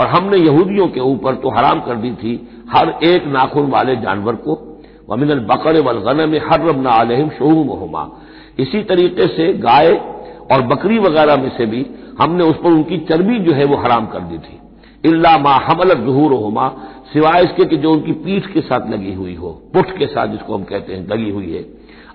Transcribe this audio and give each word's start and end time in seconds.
और 0.00 0.06
हमने 0.06 0.36
यहूदियों 0.36 0.86
के 0.88 1.00
ऊपर 1.02 1.34
तो 1.34 1.50
हराम 1.50 1.80
कर 1.80 1.96
दी 1.96 2.10
थी 2.14 2.34
हर 2.70 2.88
एक 3.04 3.26
नाखून 3.26 3.70
वाले 3.70 3.96
जानवर 3.96 4.34
को। 4.38 4.54
वमिन 5.10 5.38
बकर 5.46 5.80
वलगन 5.80 6.28
में 6.28 6.38
हर्रम 6.40 6.80
ना 6.80 6.90
आलहिम 6.92 7.28
शोहुमा 7.28 8.08
इसी 8.58 8.82
तरीके 8.84 9.26
से 9.26 9.52
गाय 9.58 9.92
और 10.52 10.62
बकरी 10.66 10.98
वगैरह 10.98 11.36
में 11.36 11.48
से 11.56 11.66
भी 11.66 11.84
हमने 12.20 12.44
उस 12.44 12.56
पर 12.56 12.70
उनकी 12.70 12.98
चर्बी 13.08 13.38
जो 13.38 13.52
है 13.52 13.64
वो 13.64 13.76
हराम 13.76 14.06
कर 14.06 14.20
दी 14.20 14.38
थी। 14.38 14.58
इल्ला 15.04 15.36
मा 15.38 15.52
हमल 15.64 15.94
जहूर 15.96 16.32
होमा, 16.34 16.68
सिवाय 17.12 17.42
इसके 17.42 17.64
कि 17.64 17.76
जो 17.76 17.92
उनकी 17.92 18.12
पीठ 18.14 18.46
के 18.46 18.60
साथ 18.60 18.90
लगी 18.90 19.12
हुई 19.14 19.34
हो, 19.34 19.50
पुठ 19.74 19.90
के 19.98 20.06
साथ 20.06 20.26
जिसको 20.26 20.54
हम 20.54 20.64
कहते 20.64 20.94
हैं 20.94 21.06
लगी 21.08 21.30
हुई 21.30 21.52
है। 21.52 21.64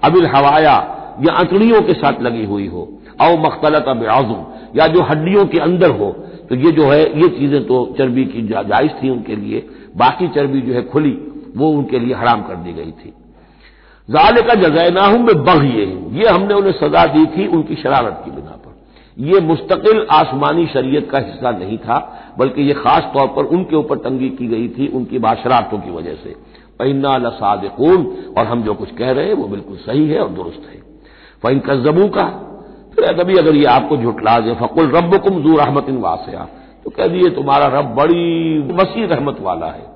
अबिल 0.03 0.25
हवाया 0.25 0.73
या 1.21 1.33
अंतड़ियों 1.33 1.81
के 1.81 1.93
साथ 1.93 2.21
लगी 2.21 2.45
हुई 2.45 2.67
हो 2.67 2.87
अव 3.21 3.37
मख्तलत 3.37 3.85
अब 3.87 4.05
आजुम 4.09 4.45
या 4.75 4.87
जो 4.87 5.01
हड्डियों 5.01 5.45
के 5.45 5.59
अंदर 5.59 5.89
हो 5.89 6.15
तो 6.49 6.55
ये 6.55 6.71
जो 6.71 6.85
है 6.85 7.01
ये 7.21 7.27
चीज़ें 7.29 7.63
तो 7.65 7.85
चर्बी 7.97 8.25
की 8.25 8.41
जा, 8.41 8.61
जायज़ 8.63 8.91
थी 9.03 9.09
उनके 9.09 9.35
लिए। 9.35 9.67
बाकी 9.97 10.27
चर्बी 10.27 10.61
जो 10.61 10.73
है 10.73 10.81
खुली 10.83 11.17
वो 11.57 11.69
उनके 11.69 11.99
लिए 11.99 12.13
हराम 12.13 12.41
कर 12.41 12.55
दी 12.55 12.73
गई 12.73 12.91
थी। 12.91 13.13
जाल 14.09 14.41
का 14.41 14.53
जजैनाहू 14.53 15.17
में 15.17 15.35
बग 15.35 15.63
ये 15.65 15.85
ये 16.19 16.29
हमने 16.29 16.53
उन्हें 16.53 16.71
सजा 16.71 17.05
दी 17.05 17.25
थी 17.27 17.47
उनकी 17.47 17.75
शरारत 17.75 18.21
की 18.25 18.31
बिना 18.31 18.57
पर। 18.57 18.71
यह 19.17 19.41
मुस्तकिल 19.41 20.05
आसमानी 20.11 20.65
शरीयत 20.67 21.09
का 21.11 21.19
हिस्सा 21.19 21.51
नहीं 21.51 21.77
था 21.77 21.97
बल्कि 22.37 22.61
यह 22.61 22.73
खास 22.73 23.03
तौर 23.13 23.27
पर 23.27 23.45
उनके 23.47 23.75
ऊपर 23.75 23.97
तंगी 23.97 24.29
की 24.29 24.47
गई 24.47 24.67
थी 24.67 24.87
उनकी 24.87 25.19
बाशरातों 25.19 25.79
की 25.79 25.91
वजह 25.91 26.15
से। 26.15 26.35
पैना 26.79 27.17
लसादकून। 27.17 28.05
और 28.37 28.45
हम 28.45 28.63
जो 28.63 28.73
कुछ 28.73 28.91
कह 28.91 29.11
रहे 29.11 29.25
हैं 29.25 29.33
वो 29.33 29.47
बिल्कुल 29.47 29.77
सही 29.77 30.07
है 30.07 30.19
और 30.19 30.29
दुरुस्त 30.29 30.69
है। 30.71 30.81
फ़ैन 31.43 31.59
कजबू 31.59 32.07
का 32.07 32.25
फिर 32.95 33.13
कभी 33.13 33.37
अगर 33.37 33.55
ये 33.55 33.65
आपको 33.65 33.97
झुटला 33.97 34.39
दे, 34.39 34.53
फकुल 34.53 34.91
रब 34.95 35.17
जू 35.41 35.57
रहमत 35.57 35.85
वासया। 35.89 36.47
तो 36.83 36.89
कह 36.89 37.07
दिए, 37.07 37.29
तुम्हारा 37.29 37.65
रब 37.65 37.85
बड़ी 37.85 38.59
वसी 38.73 39.05
रहमत 39.05 39.37
वाला 39.41 39.65
है। 39.65 39.93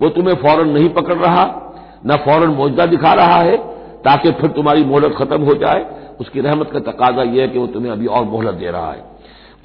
वो 0.00 0.08
तुम्हें 0.08 0.34
फ़ौरन 0.34 0.68
नहीं 0.68 0.88
पकड़ 0.88 1.14
रहा, 1.14 1.74
न 2.06 2.16
फ़ौरन 2.16 2.48
मौजदा 2.48 2.86
दिखा 2.86 3.12
रहा 3.14 3.36
है, 3.36 3.56
ताकि 4.04 4.32
फिर 4.32 4.50
तुम्हारी 4.50 4.84
मोहलत 4.84 5.14
खत्म 5.18 5.42
हो 5.42 5.54
जाए। 5.54 5.86
उसकी 6.20 6.40
रहमत 6.40 6.70
का 6.70 6.78
तकाजा 6.78 7.22
यह 7.22 7.42
है 7.42 7.48
कि 7.48 7.58
वो 7.58 7.66
तुम्हें 7.66 7.92
अभी 7.92 8.06
और 8.06 8.24
मोहलत 8.24 8.54
दे 8.54 8.70
रहा 8.70 8.92
है। 8.92 9.16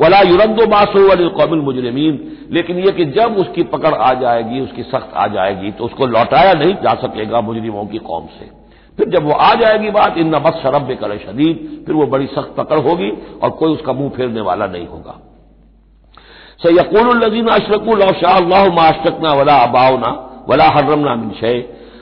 वला 0.02 0.22
युरदो 0.22 0.68
बासो 0.68 1.08
वाले 1.08 1.30
कौमिल 1.30 1.60
मुजरमीन। 1.60 2.38
लेकिन 2.52 2.80
यह 2.80 2.92
कि 2.92 3.06
जब 3.06 3.36
उसकी 3.38 3.64
पकड़ 3.64 3.94
आ 3.94 4.14
जाएगी, 4.14 4.60
उसकी 4.60 4.84
सख्त 4.84 5.12
आ 5.16 5.28
जाएगी 5.28 5.72
तो 5.72 5.84
उसको 5.84 6.06
लौटाया 6.06 6.54
नहीं 6.54 6.74
जा 6.74 6.94
सकेगा 6.94 7.42
मुजरिमों 7.42 7.86
की 7.86 7.98
कौम 7.98 8.26
से। 8.26 8.61
फिर 9.02 9.10
जब 9.10 9.24
वो 9.26 9.34
आ 9.34 9.54
जाएगी 9.56 9.92
बात 9.92 10.18
इन 10.18 10.28
नबस 10.36 10.62
शरब 10.64 10.88
करे 11.02 11.18
शदीद 11.20 11.84
फिर 11.86 11.96
वो 11.96 12.06
बड़ी 12.08 12.26
सख्त 12.30 12.54
पकड़ 12.58 12.80
होगी 12.80 13.10
और 13.44 13.50
कोई 13.60 13.74
उसका 13.74 13.94
मुँह 13.94 14.10
फेरने 14.10 14.42
वाला 14.44 14.68
नहीं 14.68 14.88
होगा। 14.88 15.16
से 16.62 16.74
यकूलजीन 16.74 17.48
अशरकुल 17.50 18.02
शाह 18.14 18.40
माशरकना 18.76 19.32
वला 19.34 19.56
अबाउना 19.60 20.12
वला 20.50 20.68
हर्रमना 20.70 21.16
मिन 21.16 21.32
शे। 21.32 21.54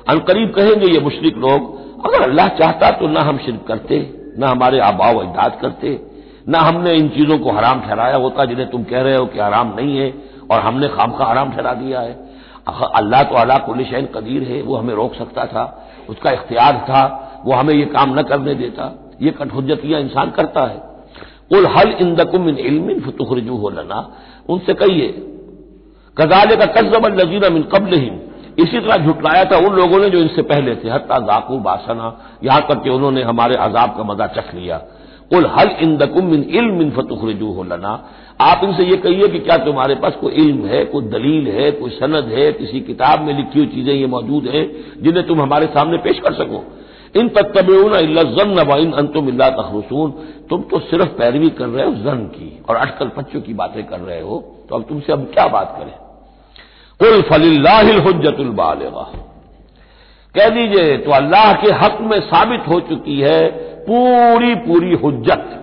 अनकरीब 0.09 0.51
कहेंगे 0.53 0.87
ये 0.87 0.99
मुशरक 0.99 1.37
लोग, 1.37 1.61
अगर 2.05 2.21
अल्लाह 2.23 2.47
चाहता 2.57 2.91
तो 2.91 3.07
ना 3.07 3.21
हम 3.21 3.37
शिरक 3.37 3.65
करते, 3.67 3.99
न 4.39 4.43
हमारे 4.43 4.79
आबाव 4.81 5.19
अजदाद 5.19 5.57
करते, 5.61 5.99
न 6.49 6.55
हमने 6.57 6.93
इन 6.93 7.09
चीज़ों 7.09 7.37
को 7.39 7.51
हराम 7.51 7.81
ठहराया 7.81 8.15
होता 8.17 8.45
जिन्हें 8.45 8.69
तुम 8.69 8.83
कह 8.83 9.01
रहे 9.01 9.15
हो 9.15 9.25
कि 9.25 9.39
हराम 9.39 9.73
नहीं 9.77 9.97
है 9.97 10.13
और 10.51 10.59
हमने 10.59 10.87
खाम 10.89 11.11
का 11.11 11.25
हराम 11.25 11.51
ठहरा 11.51 11.73
दिया 11.73 11.99
है। 12.01 12.17
अल्लाह 12.95 13.23
तो 13.23 13.35
अला 13.35 13.57
कुल 13.57 13.83
कदीर 14.15 14.43
है, 14.43 14.61
वो 14.61 14.75
हमें 14.75 14.93
रोक 14.95 15.15
सकता 15.15 15.45
था। 15.45 15.63
उसका 16.09 16.31
इख्तियार 16.31 16.85
था, 16.89 17.01
वो 17.45 17.53
हमें 17.53 17.73
ये 17.73 17.85
काम 17.87 18.19
न 18.19 18.23
करने 18.23 18.53
देता। 18.55 18.93
ये 19.21 19.31
कठहुजतियाँ 19.31 19.99
इंसान 20.01 20.29
करता 20.31 20.65
है। 20.67 20.81
उल 21.51 21.65
हल 21.67 21.91
इन 22.01 22.15
दकुम 22.15 22.49
इन 22.49 22.57
इलमिन 22.57 22.99
फतुखरजू 23.01 23.55
हो 23.55 23.69
लना। 23.69 23.99
उनसे 24.49 24.73
कहिए 24.73 25.07
कजाले 26.17 26.55
का 26.55 26.65
कजबल 26.73 27.21
नजीर 27.21 27.49
मिन 27.49 27.63
कबल 27.63 27.93
ही 27.95 28.11
इसी 28.59 28.79
तरह 28.79 29.05
झुटलाया 29.05 29.43
था 29.45 29.57
उन 29.57 29.75
लोगों 29.75 29.99
ने 29.99 30.09
जो 30.09 30.19
इनसे 30.19 30.41
पहले 30.41 30.75
थे। 30.75 30.89
हत्या 30.89 31.17
जाकू 31.19 31.57
बासना, 31.59 32.07
यहाँ 32.43 32.61
तक 32.61 32.81
कि 32.83 32.89
उन्होंने 32.89 33.21
हमारे 33.23 33.55
अजाब 33.57 33.95
का 33.97 34.03
मज़ा 34.03 34.27
चख 34.27 34.53
लिया। 34.55 34.81
उल 35.31 35.45
हल 35.47 35.69
इन 35.81 35.97
दकुम 35.97 36.25
मिन 36.25 36.43
इल्म 36.51 36.89
फतुखरजू 36.91 37.51
हो 37.53 37.63
लना। 37.63 37.93
आप 38.39 38.61
इनसे 38.63 38.83
ये 38.85 38.95
कहिए 38.97 39.27
कि 39.27 39.39
क्या 39.39 39.57
तुम्हारे 39.57 39.95
पास 39.95 40.13
कोई 40.15 40.31
इल्म 40.33 40.65
है, 40.65 40.83
कोई 40.85 41.05
दलील 41.05 41.47
है, 41.47 41.71
कोई 41.71 41.89
सनद 41.91 42.27
है, 42.33 42.51
किसी 42.51 42.79
किताब 42.81 43.21
में 43.21 43.33
लिखी 43.33 43.59
हुई 43.59 43.67
चीज़ें 43.67 43.93
ये 43.93 44.07
मौजूद 44.07 44.47
हैं 44.47 44.65
जिन्हें 45.03 45.25
तुम 45.27 45.41
हमारे 45.41 45.65
सामने 45.67 45.97
पेश 45.97 46.19
कर 46.19 46.33
सको? 46.33 46.63
इन 47.15 47.27
तत्तबून 47.29 47.93
जन 48.35 48.59
इन 48.79 48.91
अंतुम 48.93 49.29
इल्ला 49.29 49.49
तखरसून। 49.49 50.11
तुम 50.49 50.61
तो 50.61 50.79
सिर्फ़ 50.79 51.09
पैरवी 51.17 51.49
कर 51.49 51.67
रहे 51.67 51.85
हो 51.85 51.93
जन 52.03 52.25
की 52.35 52.51
और 52.69 52.75
अटकल 52.75 53.07
पच्चों 53.17 53.41
की 53.41 53.53
बातें 53.53 53.83
कर 53.85 53.99
रहे 53.99 54.21
हो। 54.21 54.43
तो 54.69 54.75
अब 54.75 54.83
तुमसे 54.89 55.13
अब 55.13 55.29
क्या 55.33 55.47
बात 55.47 55.75
करें? 55.79 55.93
कुल 56.99 57.21
फलिल्लाहुज्जतुल 57.21 58.49
बालिगा। 58.55 59.11
कह 60.35 60.49
दीजिए 60.49 60.97
तो 60.97 61.11
अल्लाह 61.11 61.53
के 61.53 61.71
हक 61.75 61.97
में 62.01 62.19
साबित 62.23 62.67
हो 62.67 62.79
चुकी 62.89 63.19
है 63.19 63.47
पूरी 63.85 64.53
पूरी 64.65 64.93
हुज्जत। 64.95 65.55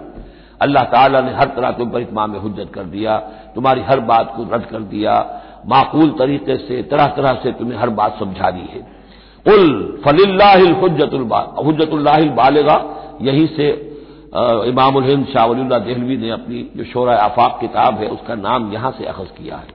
अल्लाह 0.62 0.84
ताला 0.84 1.20
ने 1.20 1.32
हर 1.34 1.48
तरह 1.56 1.70
तुम 1.70 1.90
पर 1.90 2.00
इतमाम 2.00 2.36
हजत 2.36 2.70
कर 2.74 2.84
दिया, 2.86 3.18
तुम्हारी 3.54 3.80
हर 3.82 4.00
बात 4.02 4.32
को 4.36 4.42
रद्द 4.44 4.66
कर 4.66 4.80
दिया, 4.84 5.14
माकूल 5.66 6.10
तरीके 6.18 6.56
से, 6.58 6.82
तरह 6.82 7.06
तरह 7.16 7.32
से 7.42 7.52
तुम्हें 7.52 7.78
हर 7.78 7.90
बात 7.92 8.18
समझा 8.18 8.50
दी 8.50 8.66
है 8.72 8.80
उल 9.46 9.66
बालेगा, 12.36 12.76
यहीं 13.22 13.46
से 13.48 13.68
इमाम 14.68 14.98
हिंद 15.02 15.72
देहलवी 15.74 16.16
ने 16.16 16.30
अपनी 16.30 16.58
जो 16.76 16.84
शोर 16.84 17.08
आफाक 17.10 17.58
किताब 17.60 17.98
है, 17.98 18.08
उसका 18.08 18.34
नाम 18.36 18.72
यहाँ 18.72 18.90
से 18.90 19.04
अखज 19.06 19.30
किया 19.38 19.56
है। 19.56 19.74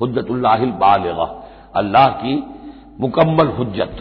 हुज्जतुल्लाहिल 0.00 0.70
बालेगा, 0.80 1.26
अल्लाह 1.76 2.08
की 2.20 2.34
मुकम्मल 3.00 3.48
हुज्जत। 3.58 3.94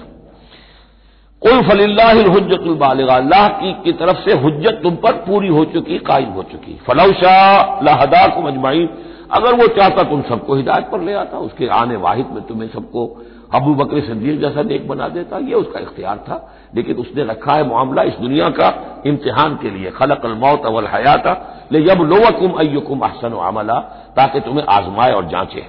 कुल 1.42 1.62
फलिल्लाहुज्जतुल 1.62 2.76
बालिगा 2.76 3.14
अल्लाह 3.16 3.48
की, 3.50 3.72
की 3.74 3.92
तरफ़ 3.92 4.18
से 4.20 4.34
हुज्जत 4.40 4.80
तुम 4.84 4.96
पर 4.96 5.14
पूरी 5.28 5.48
हो 5.48 5.64
चुकी 5.66 5.98
कायम 6.00 6.30
हो 6.32 6.44
चुकी। 6.44 6.80
फलौशा 6.88 7.80
लहदा 7.84 8.28
को 8.28 8.42
मजमाइन 8.42 8.90
अगर 9.34 9.56
वो 9.56 9.68
चाहता 9.68 10.04
तुम 10.04 10.22
सबको 10.22 10.56
हिदायत 10.56 10.90
पर 10.92 11.02
ले 11.02 11.14
आता 11.14 11.38
उसके 11.40 11.68
आने 11.74 11.96
वाहिद 11.96 12.28
में 12.28 12.44
तुम्हें 12.44 12.70
सबको 12.70 13.06
अबू 13.54 13.74
बकर 13.76 14.02
सदीक 14.02 14.40
जैसा 14.42 14.62
नेक 14.64 14.88
बना 14.88 15.08
देता 15.08 15.38
ये 15.40 15.54
उसका 15.56 15.80
इख्तियार 15.80 16.18
था। 16.30 16.38
लेकिन 16.76 16.96
उसने 16.96 17.24
रखा 17.24 17.54
है 17.54 17.68
मामला 17.70 18.04
इस 18.04 18.14
दुनिया 18.22 18.50
का 18.50 18.74
इम्तिहान 19.08 19.56
के 19.56 19.70
लिए। 19.70 19.92
खलक 19.92 20.26
मौत 20.38 20.66
अवल 20.66 20.88
हयाता 20.88 21.34
ले 21.72 21.82
जब 21.82 22.02
लोवकुम 22.06 22.52
अयुकुम 22.60 23.00
अहसन 23.00 23.34
अमला 23.44 23.80
ताकि 24.16 24.40
तुम्हें 24.40 24.66
आजमाए 24.70 25.12
और 25.12 25.26
जांचे। 25.26 25.68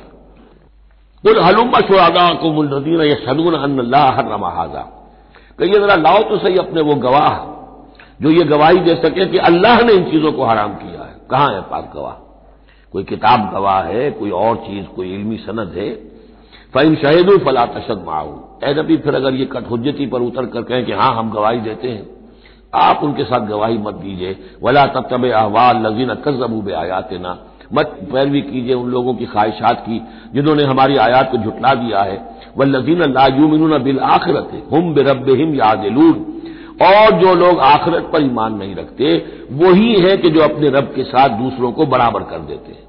कुल 1.25 1.41
हलुम 1.41 1.81
शुरादा 1.81 2.33
को 2.35 2.53
मुलदीन 2.53 3.01
यशदून 3.03 3.55
अल्लाह 3.55 4.11
हर 4.11 4.27
हाजा। 4.55 4.91
कहिए, 5.59 5.75
जरा 5.75 5.95
लाओ 5.97 6.23
तो 6.23 6.39
सही 6.39 6.57
अपने 6.57 6.81
वो 6.81 6.95
गवाह, 6.95 7.35
जो 8.23 8.31
ये 8.31 8.45
गवाही 8.45 8.79
दे 8.81 8.95
सके 8.97 9.27
कि 9.27 9.39
अल्लाह 9.39 9.81
ने 9.83 9.93
इन 9.93 10.11
चीज़ों 10.11 10.33
को 10.33 10.45
हराम 10.45 10.75
किया 10.75 11.03
है। 11.03 11.21
कहाँ 11.31 11.53
है 11.55 11.61
पाक 11.63 11.93
गवाह? 11.97 12.15
कोई 12.93 13.05
किताब 13.05 13.51
गवाह 13.55 13.83
है, 13.83 14.11
कोई 14.11 14.31
और 14.31 14.57
चीज़, 14.57 14.87
कोई 14.87 15.13
इल्मी 15.15 15.37
सनद 15.37 15.75
है? 15.77 15.91
फ़ैन 16.75 16.95
शहीदू 16.95 17.37
फला 17.39 17.65
तशद 17.67 18.05
माऊ 18.07 18.29
ए 18.65 18.75
नबी, 18.75 18.97
फिर 18.97 19.15
अगर 19.15 19.35
ये 19.35 19.45
कठहुजती 19.45 20.07
पर 20.07 20.21
उतर 20.21 20.47
कर 20.47 20.63
कहें 20.63 20.85
कि 20.87 20.93
हाँ, 20.93 21.15
हम 21.15 21.31
गवाही 21.31 21.61
देते 21.61 21.89
हैं, 21.89 22.07
आप 22.75 23.03
उनके 23.05 23.25
साथ 23.25 23.47
गवाही 23.47 23.79
मत 23.79 23.95
दीजिए। 23.95 24.37
वला 24.63 24.87
तब 24.87 25.25
अहवाल 25.27 25.87
लजीन 25.87 26.15
कजबू 26.15 26.61
बे 26.63 26.73
आयात 26.73 27.13
ना 27.13 27.39
मत 27.75 27.99
पैरवी 28.13 28.41
कीजिए 28.43 28.75
उन 28.75 28.91
लोगों 28.91 29.15
की 29.15 29.27
ख्वाहिशात 29.27 29.81
की, 29.81 30.01
जिन्होंने 30.35 30.65
हमारी 30.65 30.97
आयात 30.97 31.31
को 31.31 31.39
झुटला 31.39 31.75
दिया 31.75 32.01
है। 32.01 32.17
वह 32.57 32.67
लजीन 32.67 33.03
लायूमिन 33.13 33.79
बिल 33.83 33.99
आखरत, 34.09 34.51
हम 34.73 34.93
बेरब 34.95 35.29
हिम 35.31 35.55
यादिलून 35.55 36.29
और 36.83 37.21
जो 37.21 37.35
लोग 37.37 37.59
आखिरत 37.63 38.09
पर 38.13 38.23
ईमान 38.23 38.55
नहीं 38.57 38.75
रखते, 38.75 39.11
वही 39.55 39.93
है 40.01 40.17
कि 40.17 40.31
जो 40.31 40.41
अपने 40.43 40.69
रब 40.71 40.93
के 40.95 41.05
साथ 41.05 41.39
दूसरों 41.39 41.73
को 41.73 41.87
बराबर 41.87 42.23
कर 42.31 42.39
देते 42.47 42.81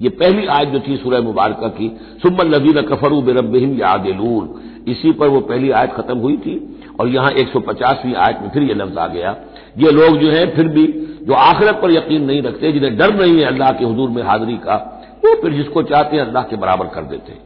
ये 0.00 0.08
पहली 0.10 0.46
आयत 0.48 0.68
जो 0.68 0.78
थी 0.80 0.96
सूरह 0.96 1.20
मुबारक 1.22 1.60
की, 1.76 1.88
सुम्मन 2.22 2.48
लजीन 2.48 2.80
कफरू 2.84 3.20
बेरबिम 3.22 3.76
यादिलून 3.78 4.48
इसी 4.88 5.12
पर 5.12 5.28
वो 5.28 5.40
पहली 5.42 5.70
आयत 5.72 5.92
खत्म 5.92 6.18
हुई 6.18 6.36
थी, 6.36 6.54
और 7.00 7.08
यहाँ 7.08 7.30
एक 7.32 7.48
सौ 7.48 7.60
पचासवीं 7.60 8.14
आयत 8.16 8.38
में 8.42 8.48
फिर 8.50 8.62
ये 8.62 8.74
लफ्ज 8.74 8.98
आ 8.98 9.06
गया। 9.06 9.30
ये 9.78 9.90
लोग 9.90 10.16
जो 10.18 10.30
है 10.30 10.44
फिर 10.56 10.68
भी 10.68 10.86
जो 11.26 11.34
आखिरत 11.34 11.78
पर 11.82 11.90
यकीन 11.90 12.24
नहीं 12.24 12.42
रखते, 12.42 12.72
जिन्हें 12.72 12.96
डर 12.96 13.14
नहीं 13.14 13.38
है 13.38 13.44
अल्लाह 13.44 13.72
के 13.72 13.84
हजूर 13.84 14.10
में 14.10 14.22
हाजिरी 14.22 14.56
का, 14.56 14.76
वो 15.24 15.34
फिर 15.42 15.52
जिसको 15.52 15.82
चाहते 15.84 16.16
हैं 16.16 16.24
अल्लाह 16.24 16.42
के 16.42 16.56
बराबर 16.56 16.86
कर 16.86 17.02
देते 17.04 17.32
हैं। 17.32 17.42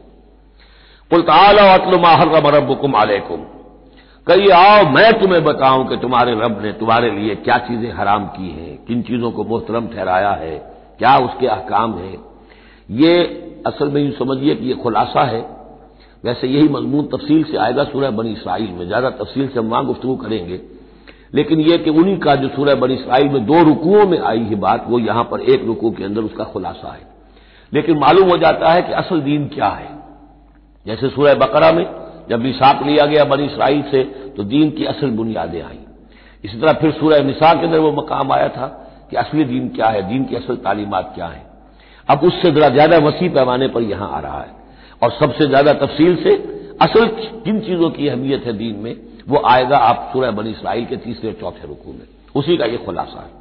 कुल 1.11 1.21
तालमाहर 1.21 2.55
रबुकुम 2.55 2.95
आलकुम 2.95 3.37
कहिए, 4.27 4.49
आओ, 4.49 4.83
मैं 4.85 5.11
तुम्हें 5.19 5.43
बताऊँ 5.43 5.87
कि 5.89 5.97
तुम्हारे 5.97 6.33
रब 6.33 6.59
ने 6.63 6.71
तुम्हारे 6.71 7.09
लिए 7.11 7.35
क्या 7.35 7.57
चीज़ें 7.57 7.91
हराम 7.93 8.25
की 8.27 8.49
हैं, 8.49 8.77
किन 8.85 9.01
चीज़ों 9.01 9.31
को 9.31 9.43
मोहतरम 9.43 9.87
ठहराया 9.87 10.31
है, 10.31 10.57
क्या 10.99 11.17
उसके 11.17 11.47
अहकाम 11.47 11.97
है। 11.97 12.13
ये 12.89 13.15
असल 13.67 13.89
में 13.89 14.01
यूँ 14.01 14.11
समझिए 14.11 14.55
कि 14.55 14.67
ये 14.67 14.73
खुलासा 14.73 15.23
है। 15.23 15.41
वैसे 16.23 16.47
यही 16.47 16.67
मजमून 16.69 17.05
तफसील 17.07 17.43
से 17.43 17.57
आएगा 17.57 17.83
सूरह 17.83 18.11
बनी 18.11 18.31
इसराइल 18.31 18.69
में, 18.69 18.87
ज़्यादा 18.87 19.09
तफसील 19.09 19.47
से 19.47 19.59
हम 19.59 19.69
वहाँ 19.69 19.85
गुफ्तु 19.85 20.15
करेंगे। 20.15 20.61
लेकिन 21.33 21.59
यह 21.61 21.77
कि 21.77 21.89
उन्हीं 21.89 22.17
का 22.19 22.35
जो 22.35 22.47
सूरह 22.47 22.75
बनी 22.75 22.93
इसराइल 22.93 23.29
में 23.29 23.45
दो 23.45 23.63
रुकुओं 23.63 24.05
में 24.07 24.19
आई 24.19 24.43
है 24.43 24.55
बात, 24.57 24.85
वो 24.87 24.99
यहाँ 24.99 25.23
पर 25.23 25.41
एक 25.43 25.65
रुकू 25.65 25.91
के 25.91 26.03
अंदर 26.03 26.21
उसका 26.21 26.43
खुलासा 26.43 26.93
है। 26.93 27.07
लेकिन 27.73 27.97
मालूम 27.97 28.29
हो 28.29 28.37
जाता 28.37 28.71
है 28.71 28.81
कि 28.81 28.93
असल 28.93 29.21
दीन 29.21 29.47
क्या 29.47 29.67
है। 29.69 29.98
जैसे 30.89 31.09
सूरह 31.09 31.33
बकरा 31.37 31.71
में 31.71 31.85
जब 32.29 32.43
निसाक 32.43 32.83
लिया 32.85 33.05
गया 33.05 33.23
बनी 33.25 33.45
इसराइल 33.45 33.81
से 33.91 34.03
तो 34.37 34.43
दीन 34.45 34.69
की 34.71 34.85
असल 34.87 35.09
बुनियादें 35.13 35.61
आई। 35.61 35.79
इसी 36.43 36.59
तरह 36.59 36.73
फिर 36.73 36.91
सूरह 36.91 37.23
निसा 37.23 37.53
के 37.53 37.65
अंदर 37.65 37.79
वो 37.79 37.91
मकाम 37.93 38.31
आया 38.31 38.47
था 38.49 38.67
कि 39.09 39.15
असली 39.17 39.43
दीन 39.45 39.67
क्या 39.69 39.87
है, 39.87 40.01
दीन 40.09 40.23
की 40.25 40.35
असल 40.35 40.55
तालीमत 40.57 41.11
क्या 41.15 41.27
है। 41.27 41.43
अब 42.07 42.23
उससे 42.23 42.51
जरा 42.51 42.69
ज़्यादा 42.69 42.97
वसी 42.99 43.29
पैमाने 43.29 43.67
पर 43.67 43.81
यहाँ 43.83 44.09
आ 44.11 44.19
रहा 44.19 44.41
है। 44.41 44.57
और 45.01 45.11
सबसे 45.11 45.47
ज़्यादा 45.47 45.73
तफसील 45.75 46.15
से 46.23 46.35
असल 46.81 47.07
किन 47.43 47.59
चीज़ों 47.61 47.89
की 47.89 48.07
अहमियत 48.07 48.45
है 48.45 48.53
दीन 48.53 48.75
में, 48.75 48.95
वो 49.29 49.41
आएगा 49.45 49.77
आप 49.79 50.09
सूरह 50.13 50.31
बनी 50.31 50.51
इसराइल 50.51 50.85
के 50.85 50.97
तीसरे 50.97 51.31
चौथे 51.31 51.67
रुकू 51.67 51.91
में। 51.91 52.07
उसी 52.35 52.57
का 52.57 52.65
ये 52.65 52.77
खुलासा 52.77 53.19
है। 53.19 53.38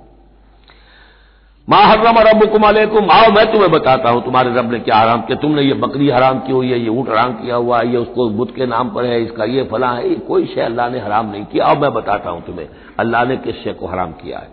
माहर्रम 1.70 2.18
रबुकुम 2.18 2.62
अलैकुम। 2.62 3.10
आओ, 3.10 3.30
मैं 3.30 3.52
तुम्हें 3.52 3.70
बताता 3.70 4.10
हूँ, 4.10 4.24
तुम्हारे 4.24 4.50
रब 4.50 4.72
ने 4.72 4.78
क्या 4.78 4.96
हराम 4.96 5.20
किया? 5.20 5.38
तुमने 5.38 5.62
ये 5.62 5.74
बकरी 5.74 6.10
हराम 6.10 6.38
की 6.38 6.52
हुई 6.52 6.70
है, 6.70 6.80
ये 6.80 6.88
ऊँट 6.88 7.08
हराम 7.08 7.32
किया 7.32 7.56
हुआ 7.56 7.78
है, 7.78 7.90
ये 7.90 7.96
उसको 7.96 8.28
बुद्ध 8.28 8.54
के 8.54 8.66
नाम 8.66 8.90
पर 8.90 9.04
है, 9.04 9.22
इसका 9.22 9.44
ये 9.44 9.64
फला 9.64 9.90
है, 9.90 10.08
ये 10.08 10.14
कोई 10.14 10.46
शय 10.46 10.60
अल्लाह 10.60 10.88
ने 10.88 10.98
हराम 10.98 11.30
नहीं 11.30 11.44
किया। 11.44 11.64
आओ, 11.64 11.76
मैं 11.76 11.92
बताता 11.92 12.30
हूँ 12.30 12.42
तुम्हें, 12.42 12.68
अल्लाह 12.98 13.24
ने 13.24 13.36
किस 13.36 13.54
शय 13.54 13.72
को 13.72 13.86
हराम 13.86 14.12
किया 14.12 14.38
है? 14.38 14.48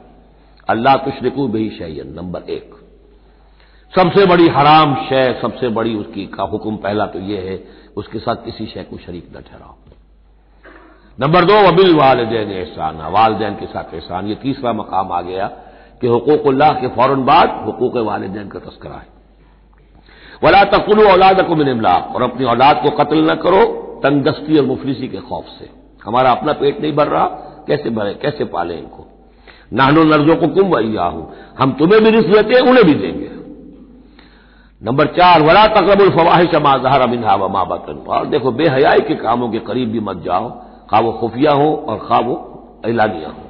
अल्लाह 0.69 0.95
तुशरिकू 0.95 1.47
भी 1.47 1.69
शैन 1.69 2.13
नंबर 2.15 2.39
एक। 2.39 2.75
सबसे 3.95 4.25
बड़ी 4.25 4.47
हराम 4.47 4.95
शय, 4.95 5.39
सबसे 5.41 5.69
बड़ी 5.69 5.95
उसकी 5.95 6.25
का 6.25 6.43
हुक्म 6.43 6.75
पहला 6.75 7.05
तो 7.05 7.19
यह 7.19 7.41
है, 7.41 7.63
उसके 7.97 8.19
साथ 8.19 8.35
किसी 8.35 8.65
शय 8.65 8.83
को 8.83 8.97
शरीक 8.97 9.29
न 9.37 9.41
ठहराओ। 9.41 9.75
नंबर 11.19 11.45
दो, 11.45 11.53
वबिल 11.53 11.95
वालदेन 11.95 12.51
एहसान, 12.51 12.95
वालदेन 13.11 13.55
के 13.55 13.65
साथ 13.65 13.93
एहसान, 13.93 14.27
ये 14.27 14.35
तीसरा 14.35 14.73
मकाम 14.73 15.11
आ 15.11 15.21
गया। 15.21 15.51
कि 16.01 16.07
हकूकुल्लाह 16.07 16.73
के 16.73 16.87
फ़ौरन 16.87 17.23
बाद 17.25 17.49
हकूक 17.67 17.97
वालदेन 17.97 18.47
का 18.47 18.59
तस्करा 18.59 18.95
है। 18.95 19.13
वला 20.43 20.63
तकुल 20.63 21.05
औलाद 21.07 21.41
को 21.41 21.55
मिनमलाक 21.55 22.15
और 22.15 22.21
अपनी 22.21 22.45
औलाद 22.45 22.81
को 22.83 22.89
कत्ल 22.89 23.31
न 23.31 23.35
करो 23.35 23.63
तंगदस्ती 24.03 24.57
और 24.57 24.65
मुफलिसी 24.65 25.07
के 25.07 25.17
खौफ 25.17 25.45
से। 25.59 25.69
हमारा 26.05 26.31
अपना 26.31 26.53
पेट 26.53 26.81
नहीं 26.81 26.93
भर 26.93 27.07
रहा, 27.07 27.25
कैसे 27.67 27.89
भरे, 27.89 28.13
कैसे 28.13 28.45
पाले 28.45 28.75
इनको? 28.75 29.05
नाहनो 29.73 30.03
नर्जों 30.03 30.35
को 30.35 30.47
कुम 30.47 30.75
वैया 30.75 31.03
हूँ 31.03 31.23
हम 31.59 31.71
तुम्हें 31.71 32.01
भी 32.03 32.09
रिस्क 32.09 32.27
देते 32.27 32.53
हैं 32.53 32.61
उन्हें 32.61 32.85
भी 32.85 32.93
देंगे। 32.93 33.29
नंबर 34.81 35.05
चार, 35.07 35.41
वला 35.41 35.65
तकरबुल 35.67 36.09
फवाहिश 36.09 36.55
मा 36.55 36.77
जहर 36.77 37.07
मिनहा 37.07 37.35
व 37.35 37.65
बतन। 37.65 38.03
और 38.07 38.25
देखो, 38.25 38.51
बेहयाई 38.51 38.99
के 38.99 39.15
कामों 39.15 39.49
के 39.49 39.59
करीब 39.59 39.91
भी 39.91 39.99
मत 39.99 40.17
जाओ, 40.17 40.49
खा 40.89 40.99
वो 40.99 41.11
खुफिया 41.11 41.51
हो 41.51 41.85
और 41.89 41.97
खा 42.09 42.19
वो 42.19 42.35
एलानिया 42.85 43.29
हो। 43.29 43.44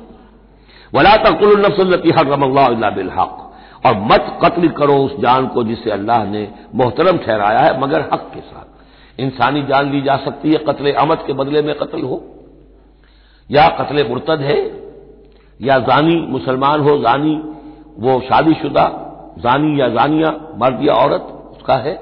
वला 0.95 1.15
तकुलनफसलती 1.15 2.09
हरमल्ला 2.09 2.89
बिलहक। 2.89 3.41
और 3.85 3.95
मत 3.95 4.39
कत्ल 4.45 4.67
करो 4.67 4.93
उस 4.93 5.19
जान 5.19 5.47
को 5.47 5.63
जिसे 5.63 5.91
अल्लाह 5.91 6.23
ने 6.23 6.51
मोहतरम 6.75 7.17
ठहराया 7.17 7.59
है, 7.59 7.81
मगर 7.81 8.01
हक 8.01 8.31
के 8.33 8.39
साथ। 8.39 9.21
इंसानी 9.21 9.63
जान 9.63 9.91
ली 9.91 10.01
जा 10.01 10.17
सकती 10.17 10.51
है, 10.51 10.57
कत्ल 10.57 10.91
अमद 10.91 11.17
के 11.27 11.33
बदले 11.33 11.61
में 11.61 11.75
कत्ल 11.75 12.01
हो। 12.01 12.23
या 13.51 13.67
कत्ल 13.67 14.09
मुर्तद 14.09 14.39
है, 14.41 14.85
या 15.61 15.79
जानी 15.79 16.15
मुसलमान 16.15 16.79
हो, 16.79 16.97
जानी 16.97 17.35
वो 17.99 18.21
शादीशुदा, 18.21 19.01
जानी 19.39 19.81
या 19.81 19.87
जानिया, 19.87 20.31
मर्द 20.31 20.83
या 20.83 20.93
औरत, 20.93 21.21
उसका 21.51 21.73
है। 21.73 22.01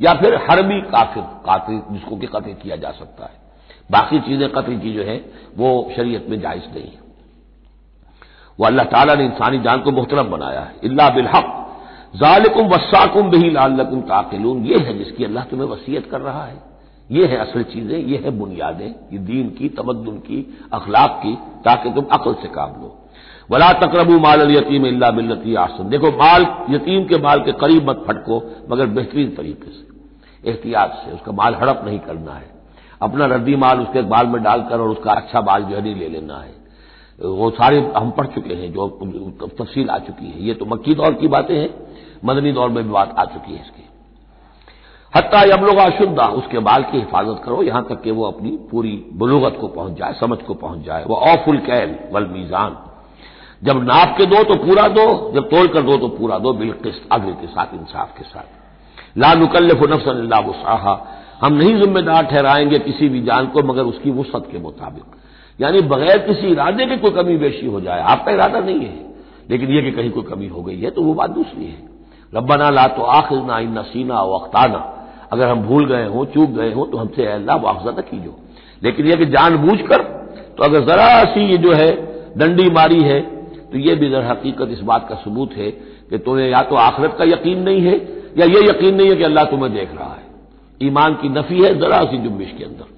या 0.00 0.14
फिर 0.14 0.34
हरबी 0.34 0.80
काफिर 0.80 1.22
कातिल 1.22 1.82
जिसको 1.90 2.16
कि 2.16 2.26
कत्ल 2.26 2.52
किया 2.52 2.76
जा 2.76 2.90
सकता 2.90 3.24
है। 3.24 3.32
बाकी 3.90 4.20
चीज़ें 4.20 4.52
कत्ल 4.52 4.78
की 4.78 4.92
जो 4.92 5.02
है, 5.02 5.16
वो 5.58 5.90
शरीयत 5.96 6.26
में 6.28 6.40
जायज़ 6.40 6.74
नहीं 6.74 6.84
है। 6.84 7.07
वो 8.58 8.66
अल्लाह 8.66 8.86
ताला 8.86 9.14
ने 9.14 9.24
इंसानी 9.24 9.58
जान 9.58 9.80
को 9.80 9.90
मोहतरम 9.90 10.30
बनाया 10.30 10.60
है। 10.60 10.74
इल्ला 10.84 11.08
बिलहक। 11.10 11.54
जालिकुम 12.16 12.66
वसाकुम 12.66 13.30
बही 13.30 13.50
लालकुम 13.50 14.00
ताकिलून। 14.00 14.64
ये 14.64 14.78
है 14.78 14.98
जिसकी 14.98 15.24
अल्लाह 15.24 15.44
तुम्हें 15.44 15.68
वसीयत 15.68 16.10
कर 16.10 16.20
रहा 16.20 16.44
है। 16.44 16.56
ये 17.10 17.26
है 17.26 17.36
असल 17.36 17.62
चीज़ें, 17.62 17.98
ये 17.98 18.16
है 18.16 18.30
बुनियादें, 18.30 18.94
ये 19.12 19.18
दीन 19.18 19.48
की, 19.48 19.68
तमद्दुन 19.68 20.16
की, 20.18 20.58
अखलाक 20.72 21.20
की, 21.22 21.34
ताकि 21.64 21.90
तुम 21.90 22.04
अकल 22.12 22.34
से 22.34 22.48
काम 22.48 22.70
लो 22.70 22.94
वला 23.50 23.72
तकरबू 23.72 24.18
माल 24.18 24.50
यतीम 24.50 24.86
इल्ला 24.86 25.10
बिल्लती 25.10 25.54
आसन। 25.54 25.88
देखो, 25.88 26.10
माल, 26.12 26.42
यतीम 26.70 27.04
के 27.04 27.18
माल 27.18 27.40
के 27.40 27.52
करीब 27.52 27.88
मत 27.90 28.04
फटको, 28.08 28.42
मगर 28.70 28.86
बेहतरीन 28.86 29.30
तरीके 29.30 29.70
से, 29.70 30.50
एहतियात 30.50 31.02
से। 31.04 31.12
उसका 31.12 31.32
माल 31.32 31.54
हड़प 31.54 31.82
नहीं 31.84 31.98
करना 31.98 32.32
है। 32.32 32.50
अपना 33.02 33.26
रद्दी 33.26 33.56
माल 33.56 33.80
उसके 33.80 34.02
बाल 34.02 34.26
में 34.26 34.42
डालकर 34.42 34.80
और 34.80 34.88
उसका 34.88 35.12
अच्छा 35.12 35.40
बाल 35.40 35.62
जो 35.62 35.76
है 35.76 35.82
नहीं 35.82 35.94
ले 35.94 36.08
लेना 36.08 36.36
है। 36.36 36.57
वो 37.18 37.50
सारे 37.50 37.78
हम 37.96 38.10
पढ़ 38.10 38.26
चुके 38.26 38.54
हैं, 38.54 38.72
जो 38.72 38.88
तफसील 39.48 39.90
आ 39.90 39.98
चुकी 39.98 40.26
है। 40.26 40.42
ये 40.42 40.54
तो 40.54 40.64
मक्की 40.64 40.94
दौर 40.94 41.14
की 41.14 41.28
बातें 41.28 41.54
हैं, 41.54 41.70
मदनी 42.24 42.52
दौर 42.52 42.68
में 42.68 42.82
भी 42.84 42.90
बात 42.90 43.14
आ 43.18 43.24
चुकी 43.24 43.52
है 43.52 43.60
इसकी। 43.60 43.84
हत्या 45.12 45.42
यमलोगा 45.44 45.84
अशुद्धा 45.84 46.26
उसके 46.32 46.58
बाल 46.58 46.82
की 46.82 46.98
हिफाजत 46.98 47.40
करो, 47.44 47.62
यहाँ 47.62 47.84
तक 47.84 48.02
कि 48.02 48.10
वो 48.10 48.24
अपनी 48.24 48.50
पूरी 48.70 48.92
बुलूगत 49.12 49.56
को 49.60 49.68
पहुँच 49.68 49.98
जाए, 49.98 50.12
समझ 50.12 50.38
को 50.38 50.54
पहुँच 50.54 50.84
जाए। 50.84 51.04
वो 51.04 51.14
औफुल 51.14 51.58
कैल 51.58 51.98
वल 52.12 52.26
मीजान। 52.26 52.76
जब 53.62 53.82
नाप 53.82 54.16
के 54.18 54.26
दो 54.26 54.42
तो 54.44 54.54
पूरा 54.56 54.86
दो, 54.88 55.32
जब 55.32 55.48
तोल 55.48 55.68
कर 55.68 55.82
दो 55.82 55.96
तो 55.96 56.08
पूरा 56.08 56.38
दो 56.38 56.52
बिल्किस्त 56.52 57.08
अग्र 57.12 57.30
के 57.30 57.46
साथ, 57.46 57.74
इंसाफ 57.74 58.16
के 58.18 58.24
साथ। 58.24 59.18
ला 59.18 59.32
नुकल्लफ 59.34 59.82
नफसन 59.84 61.02
हम 61.42 61.54
नहीं 61.54 61.80
जिम्मेदार 61.80 62.26
ठहराएँगे 62.26 62.78
किसी 62.78 63.08
भी 63.08 63.20
जान 63.22 63.46
को, 63.46 63.62
मगर 63.62 63.82
उसकी 63.82 64.10
वसत 64.10 64.48
के 64.52 64.58
मुताबिक। 64.58 65.04
यानी 65.58 65.80
बगैर 65.88 66.18
किसी 66.18 66.46
इरादे 66.46 66.86
के 66.86 66.96
कोई 66.96 67.10
कमी 67.12 67.36
बेशी 67.36 67.66
हो 67.66 67.80
जाए। 67.80 68.00
आपका 68.02 68.32
इरादा 68.32 68.60
नहीं 68.60 68.80
है। 68.80 69.06
लेकिन 69.50 69.70
यह 69.70 69.82
कि 69.82 69.90
कहीं 69.92 70.10
कोई 70.10 70.22
कमी 70.24 70.46
हो 70.48 70.62
गई 70.62 70.80
है 70.80 70.90
तो 70.90 71.02
वो 71.02 71.14
बात 71.14 71.30
दूसरी 71.30 71.64
है। 71.64 71.86
रब्बना 72.32 72.68
ला 72.70 72.86
तो 72.88 73.02
आखिर 73.12 73.42
ना 73.44 73.58
इन 73.58 73.78
नसीना 73.78 74.22
वक्ताना 74.24 74.78
अगर 75.32 75.48
हम 75.48 75.62
भूल 75.62 75.86
गए 75.86 76.06
हों, 76.06 76.24
चूक 76.26 76.50
गए 76.50 76.72
हों 76.72 76.86
तो 76.86 76.98
हमसे 76.98 77.26
अल्लाह 77.26 77.58
मुआवजा 77.58 77.90
न 77.90 78.02
कीजिए 78.02 78.32
लेकिन 78.82 79.06
यह 79.06 79.16
कि 79.16 79.26
जानबूझ 79.26 79.80
कर 79.82 80.02
तो 80.58 80.64
अगर 80.64 80.84
जरा 80.84 81.24
सी 81.24 81.44
ये 81.46 81.56
जो 81.56 81.72
है, 81.72 81.90
डंडी 82.36 82.68
मारी 82.70 83.00
है 83.02 83.20
तो 83.72 83.78
यह 83.78 83.94
भी 83.94 84.10
दर 84.10 84.24
हकीकत 84.24 84.68
इस 84.70 84.80
बात 84.82 85.08
का 85.08 85.14
सबूत 85.14 85.52
है 85.52 85.70
कि 86.10 86.18
तुम्हें 86.18 86.48
या 86.48 86.62
तो 86.62 86.76
आखिरत 86.78 87.16
का 87.18 87.24
यकीन 87.24 87.62
नहीं 87.62 87.80
है, 87.80 87.96
या 88.38 88.46
ये 88.46 88.68
यकीन 88.68 88.94
नहीं 88.94 89.08
है 89.08 89.16
कि 89.16 89.24
अल्लाह 89.24 89.44
तुम्हें 89.44 89.72
देख 89.74 89.94
रहा 89.94 90.12
है। 90.12 90.86
ईमान 90.88 91.14
की 91.14 91.28
नफी 91.28 91.62
है 91.62 91.74
जरा 91.78 92.02
सी 92.02 92.18
जुम्बिश 92.18 92.54
के 92.58 92.64
अंदर। 92.64 92.97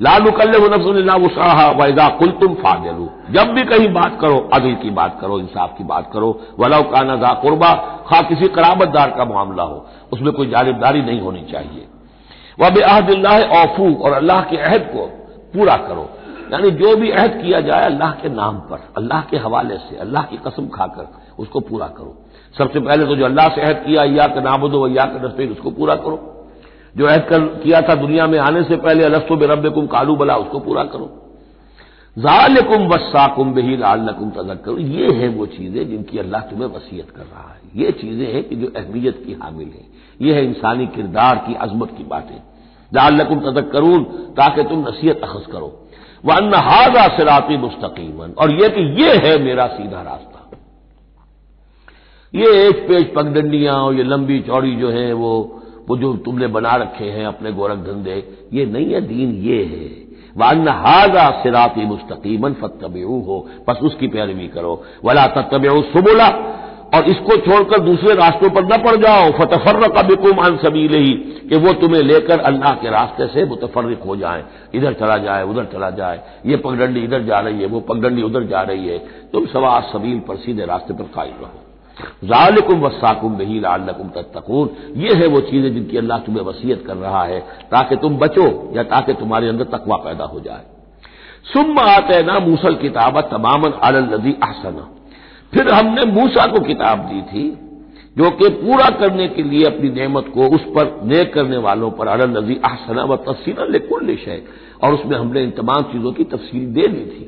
लालुकल्ल 0.00 0.56
नफ्सुल्लाह 0.74 1.70
वैदा 1.72 2.08
कुल 2.08 2.30
तुम 2.30 2.54
फाजलू 2.54 3.08
जब 3.30 3.52
भी 3.54 3.64
कहीं 3.64 3.88
बात 3.92 4.18
करो, 4.20 4.38
अदल 4.52 4.74
की 4.74 4.90
बात 4.90 5.18
करो, 5.20 5.38
इंसाफ 5.38 5.74
की 5.78 5.84
बात 5.84 6.10
करो 6.12 6.28
वलव 6.58 6.82
का 6.82 7.02
नजा 7.02 7.32
कुर्बा, 7.34 7.72
खा 8.08 8.20
किसी 8.22 8.48
कराबतदार 8.48 9.10
का 9.10 9.24
मामला 9.24 9.62
हो, 9.62 9.86
उसमें 10.12 10.32
कोई 10.32 10.46
जानबदारी 10.46 11.02
नहीं 11.02 11.20
होनी 11.20 11.42
चाहिए। 11.42 11.88
वह 12.60 12.70
बेअहदिल्ला 12.70 13.38
औफू, 13.62 13.94
और 13.94 14.12
अल्लाह 14.12 14.40
के 14.40 14.56
अहद 14.56 14.80
को 14.80 15.06
पूरा 15.54 15.76
करो। 15.76 16.08
यानी 16.52 16.70
जो 16.70 16.96
भी 16.96 17.10
अहद 17.10 17.40
किया 17.42 17.60
जाए 17.60 17.84
अल्लाह 17.84 18.12
के 18.12 18.28
नाम 18.28 18.56
पर, 18.56 18.88
अल्लाह 18.96 19.20
के 19.20 19.36
हवाले 19.36 19.76
से, 19.76 19.96
अल्लाह 19.96 20.22
की 20.22 20.36
कसम 20.36 20.68
खाकर 20.68 21.08
उसको 21.38 21.60
पूरा 21.60 21.86
करो। 21.86 22.14
सबसे 22.58 22.80
पहले 22.80 23.06
तो 23.06 23.16
जो 23.16 23.24
अल्लाह 23.24 23.48
से 23.48 23.60
अहद 23.60 23.82
किया 23.86 24.04
या 24.04 24.26
के 24.26 24.40
नाबुदो 24.40 24.88
या 24.88 25.04
के 25.04 25.26
नस्ते 25.26 25.46
उसको 25.46 25.70
पूरा 25.70 25.94
करो। 25.94 26.37
जो 26.96 27.08
ऐद 27.08 27.26
कर, 27.28 27.38
किया 27.38 27.80
था 27.82 27.94
दुनिया 27.94 28.26
में 28.26 28.38
आने 28.38 28.62
से 28.62 28.76
पहले, 28.76 29.04
अलस्तो 29.04 29.36
बेरब 29.36 29.74
कुम 29.74 29.86
कालू 29.86 30.16
बला, 30.16 30.36
उसको 30.36 30.58
पूरा 30.58 30.84
करो। 30.84 31.24
जालकुम 32.16 32.86
वसाकुम 32.86 33.52
बही 33.52 33.76
लालकुम 33.76 34.30
तजक्कर 34.30 34.80
ये 34.80 35.12
है 35.12 35.28
वो 35.28 35.46
चीज़ें 35.46 35.88
जिनकी 35.88 36.18
अल्लाह 36.18 36.40
तुम्हें 36.40 36.68
वसीयत 36.68 37.10
कर 37.10 37.22
रहा 37.22 37.48
है। 37.48 37.84
ये 37.84 37.92
चीज़ें 37.92 38.34
हैं 38.34 38.48
कि 38.48 38.56
जो 38.56 38.72
अहमियत 38.76 39.22
की 39.26 39.32
हामिल 39.32 39.68
है। 39.68 39.86
ये 40.20 40.34
है 40.34 40.44
इंसानी 40.44 40.86
किरदार 40.86 41.36
की 41.36 41.54
अजमत 41.54 41.94
की 41.98 42.04
बातें। 42.04 42.36
लालकुम 42.94 43.40
तजक्करून, 43.40 44.04
ताकि 44.36 44.62
तुम 44.62 44.88
नसीहत 44.88 45.20
अखज 45.22 45.46
करो। 45.52 45.88
वह 46.24 46.36
अन्न 46.36 46.54
हाजा 46.54 47.06
सिराती 47.16 47.56
मुस्तकीमन। 47.56 48.34
और 48.38 48.52
यह 48.52 48.68
कि 48.68 49.04
यह 49.04 49.20
है 49.24 49.38
मेरा 49.38 49.66
सीधा 49.66 50.02
रास्ता। 50.02 50.50
ये 52.34 52.68
एक 52.68 52.88
पेज 52.88 53.14
पगडंडियाँ 53.14 53.74
और 53.74 53.94
ये 53.94 54.02
लंबी 54.02 54.40
चौड़ी 54.40 54.76
जो 54.76 54.90
है 54.90 55.12
वो 55.12 55.57
वो 55.88 55.96
जो 55.96 56.12
तुमने 56.16 56.46
बना 56.46 56.74
रखे 56.76 57.04
हैं 57.04 57.26
अपने 57.26 57.52
गोरख 57.52 57.78
धंधे 57.78 58.38
ये 58.52 58.66
नहीं 58.66 58.94
है 58.94 59.00
दीन, 59.00 59.30
ये 59.30 59.64
है। 59.64 60.08
वान 60.36 60.68
हाजा 60.68 61.30
सिराती 61.30 61.86
मुस्तकीमन 61.86 62.52
फतबेऊ 62.52 63.20
हो, 63.20 63.46
बस 63.68 63.78
उसकी 63.82 64.08
पैरवी 64.08 64.48
करो। 64.48 64.82
वला 65.04 65.26
तत्तबेऊ 65.26 65.82
सुबुला, 65.82 66.54
और 66.94 67.04
इसको 67.04 67.36
छोड़कर 67.36 67.78
दूसरे 67.78 68.14
रास्तों 68.14 68.50
पर 68.50 68.64
न 68.64 68.76
पड़ 68.82 68.96
जाओ। 68.96 69.30
फतफर्र 69.30 69.88
का 69.88 70.02
बिकुम 70.02 70.38
अन 70.38 70.56
सबील 70.56 70.94
ही 70.94 71.12
कि 71.48 71.56
वो 71.56 71.72
तुम्हें 71.72 72.02
लेकर 72.02 72.40
अल्लाह 72.40 72.74
के 72.74 72.90
रास्ते 72.90 73.26
से 73.26 73.44
मुतफर्रिक 73.44 74.02
हो 74.02 74.16
जाए। 74.16 74.44
इधर 74.74 74.92
चला 74.92 75.16
जाए, 75.16 75.44
उधर 75.44 75.64
चला 75.64 75.90
जाए। 75.90 76.20
ये 76.46 76.56
पगडंडी 76.56 77.00
इधर 77.00 77.22
जा 77.22 77.38
रही 77.38 77.60
है, 77.60 77.66
वो 77.66 77.80
पगडंडी 77.80 78.22
उधर 78.22 78.42
जा 78.42 78.62
रही 78.62 78.88
है। 78.88 78.98
तुम 79.32 79.46
सवा 79.46 79.80
सबील 79.92 80.20
पर 80.20 80.36
सीधे 80.36 80.66
रास्ते 80.66 80.94
पर 80.94 81.10
कायम 81.14 81.40
रहो। 81.40 81.67
जालिकुम 82.24 82.80
वसाकुम 82.80 83.36
बही 83.36 83.60
लाकुम 83.60 84.08
तत्तकून। 84.10 84.68
ये 84.96 85.14
है 85.14 85.26
वो 85.28 85.40
चीज़ें 85.42 85.72
जिनकी 85.74 85.96
अल्लाह 85.98 86.18
तुम्हें 86.20 86.44
वसीयत 86.44 86.84
कर 86.86 86.96
रहा 86.96 87.24
है, 87.24 87.40
ताकि 87.70 87.96
तुम 87.98 88.16
बचो 88.18 88.48
या 88.76 88.82
ताकि 88.86 89.12
तुम्हारे 89.14 89.48
अंदर 89.48 89.64
तकवा 89.72 89.96
पैदा 90.04 90.24
हो 90.26 90.40
जाए। 90.40 90.64
सुम 91.46 91.78
आते 91.80 92.22
ना 92.22 92.38
मूसल 92.40 92.74
किताब 92.78 93.20
तमामन 93.30 93.72
अलदी 93.84 94.36
आसना 94.44 94.88
फिर 95.52 95.68
हमने 95.70 96.04
मूसा 96.12 96.46
को 96.46 96.60
किताब 96.62 96.98
दी 97.06 97.20
थी, 97.22 97.48
जो 98.16 98.30
कि 98.30 98.48
पूरा 98.54 98.88
करने 98.98 99.28
के 99.28 99.42
लिए 99.42 99.64
अपनी 99.66 99.88
नेमत 99.90 100.30
को 100.34 100.48
उस 100.54 100.64
पर 100.74 101.00
नेक 101.04 101.32
करने 101.34 101.56
वालों 101.58 101.90
पर 101.92 102.26
नजी 102.28 102.60
आसना 102.64 103.04
व 103.04 103.16
तफसील 103.26 103.78
कुल 103.88 104.16
है 104.18 104.42
और 104.82 104.94
उसमें 104.94 105.16
हमने 105.16 105.42
इन 105.42 105.50
तमाम 105.52 105.82
चीज़ों 105.92 106.12
की 106.12 106.24
तफसील 106.26 106.66
दे 106.72 106.86
दी 106.88 107.04
थी। 107.06 107.24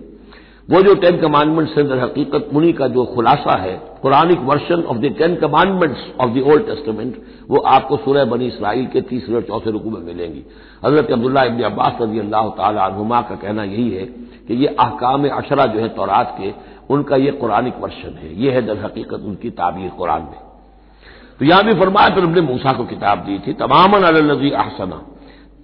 वो 0.70 0.80
जो 0.82 0.94
टेन 0.94 1.16
कमांडमेंट्स 1.20 1.76
है 1.78 2.00
हकीकत 2.00 2.48
मुनी 2.52 2.72
का 2.72 2.86
जो 2.88 3.04
खुलासा 3.04 3.56
है 3.58 3.72
Quranic 4.02 4.40
version 4.44 4.82
of 4.84 4.98
the 4.98 5.14
ten 5.18 5.34
commandments 5.36 6.00
of 6.20 6.30
the 6.30 6.42
Old 6.46 6.66
Testament 6.66 7.16
वो 7.50 7.60
आपको 7.68 7.96
सूर्य 7.96 8.24
बनी 8.24 8.46
इसराइल 8.46 8.86
के 8.86 9.00
तीसरे 9.02 9.34
और 9.34 9.42
चौथे 9.42 9.70
रुकू 9.70 9.90
में 9.90 10.00
मिलेंगी। 10.00 10.42
हज़रत 10.84 11.10
अब्दुल्ला 11.12 11.42
इबन 11.44 11.62
अब्बास 11.64 11.98
रज़ी 12.02 12.18
अल्लाह 12.18 12.88
तुमा 12.90 13.20
का 13.22 13.34
कहना 13.36 13.64
यही 13.64 13.90
है 13.90 14.04
कि 14.46 14.54
ये 14.54 14.66
अहकाम 14.68 15.28
अशरा 15.30 15.66
जो 15.66 15.80
है 15.80 15.88
तौरात 15.96 16.36
के, 16.40 16.52
उनका 16.90 17.16
ये 17.16 17.30
कुरानिक 17.32 17.74
वर्षन 17.80 18.18
है। 18.22 18.34
ये 18.42 18.50
है 18.50 18.62
दर 18.66 18.78
हकीकत 18.84 19.20
उनकी 19.26 19.50
ताबीर 19.52 19.90
कुरान 19.98 20.22
में। 20.22 20.40
तो 21.40 21.44
यहाँ 21.44 21.64
भी 21.64 21.74
फरमाया, 21.74 22.14
फिर 22.14 22.24
हमने 22.24 22.40
मूसा 22.42 22.72
को 22.72 22.84
किताब 22.86 23.18
दी 23.18 23.38
थी 23.38 23.52
तमाम 23.58 23.92
अलजी 23.96 24.50
अहसना। 24.52 25.02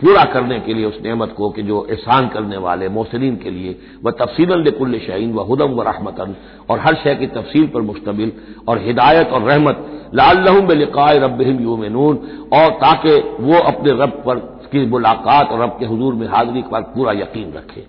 पूरा 0.02 0.24
करने 0.24 0.60
के 0.60 0.74
लिए 0.74 0.84
उस 0.84 0.98
नेमत 1.02 1.34
को 1.36 1.50
कि 1.50 1.62
जो 1.62 1.86
एहसान 1.90 2.28
करने 2.28 2.56
वाले 2.56 2.88
मोसलिन 2.88 3.36
के 3.36 3.50
लिए 3.50 3.78
वह 4.04 4.10
तफसील 4.10 4.52
लकुल्ल 4.52 4.98
शहीन 4.98 5.32
व 5.32 5.40
हदम 5.40 5.72
व 5.72 5.82
रहमतन, 5.82 6.36
और 6.70 6.80
हर 6.80 6.94
शय 6.94 7.14
की 7.14 7.26
तफसील 7.26 7.66
पर 7.66 7.80
मुश्तमिल, 7.80 8.32
और 8.68 8.78
हिदायत 8.78 9.28
और 9.28 9.42
रहमत 9.42 10.10
लालहम 10.14 10.70
लिकाय 10.70 11.18
रबिम 11.18 11.62
यूमनून, 11.62 12.16
और 12.52 12.70
ताकि 12.70 13.16
वो 13.40 13.58
अपने 13.58 13.90
रब 13.90 14.22
पर 14.26 14.38
की 14.72 14.86
मुलाकात 14.86 15.50
और 15.50 15.62
रब 15.62 15.76
के 15.78 15.86
हजूर 15.86 16.14
में 16.14 16.28
हाजिरी 16.28 16.62
पर 16.62 16.80
पूरा 16.80 17.12
यकीन 17.12 17.52
रखें। 17.52 17.82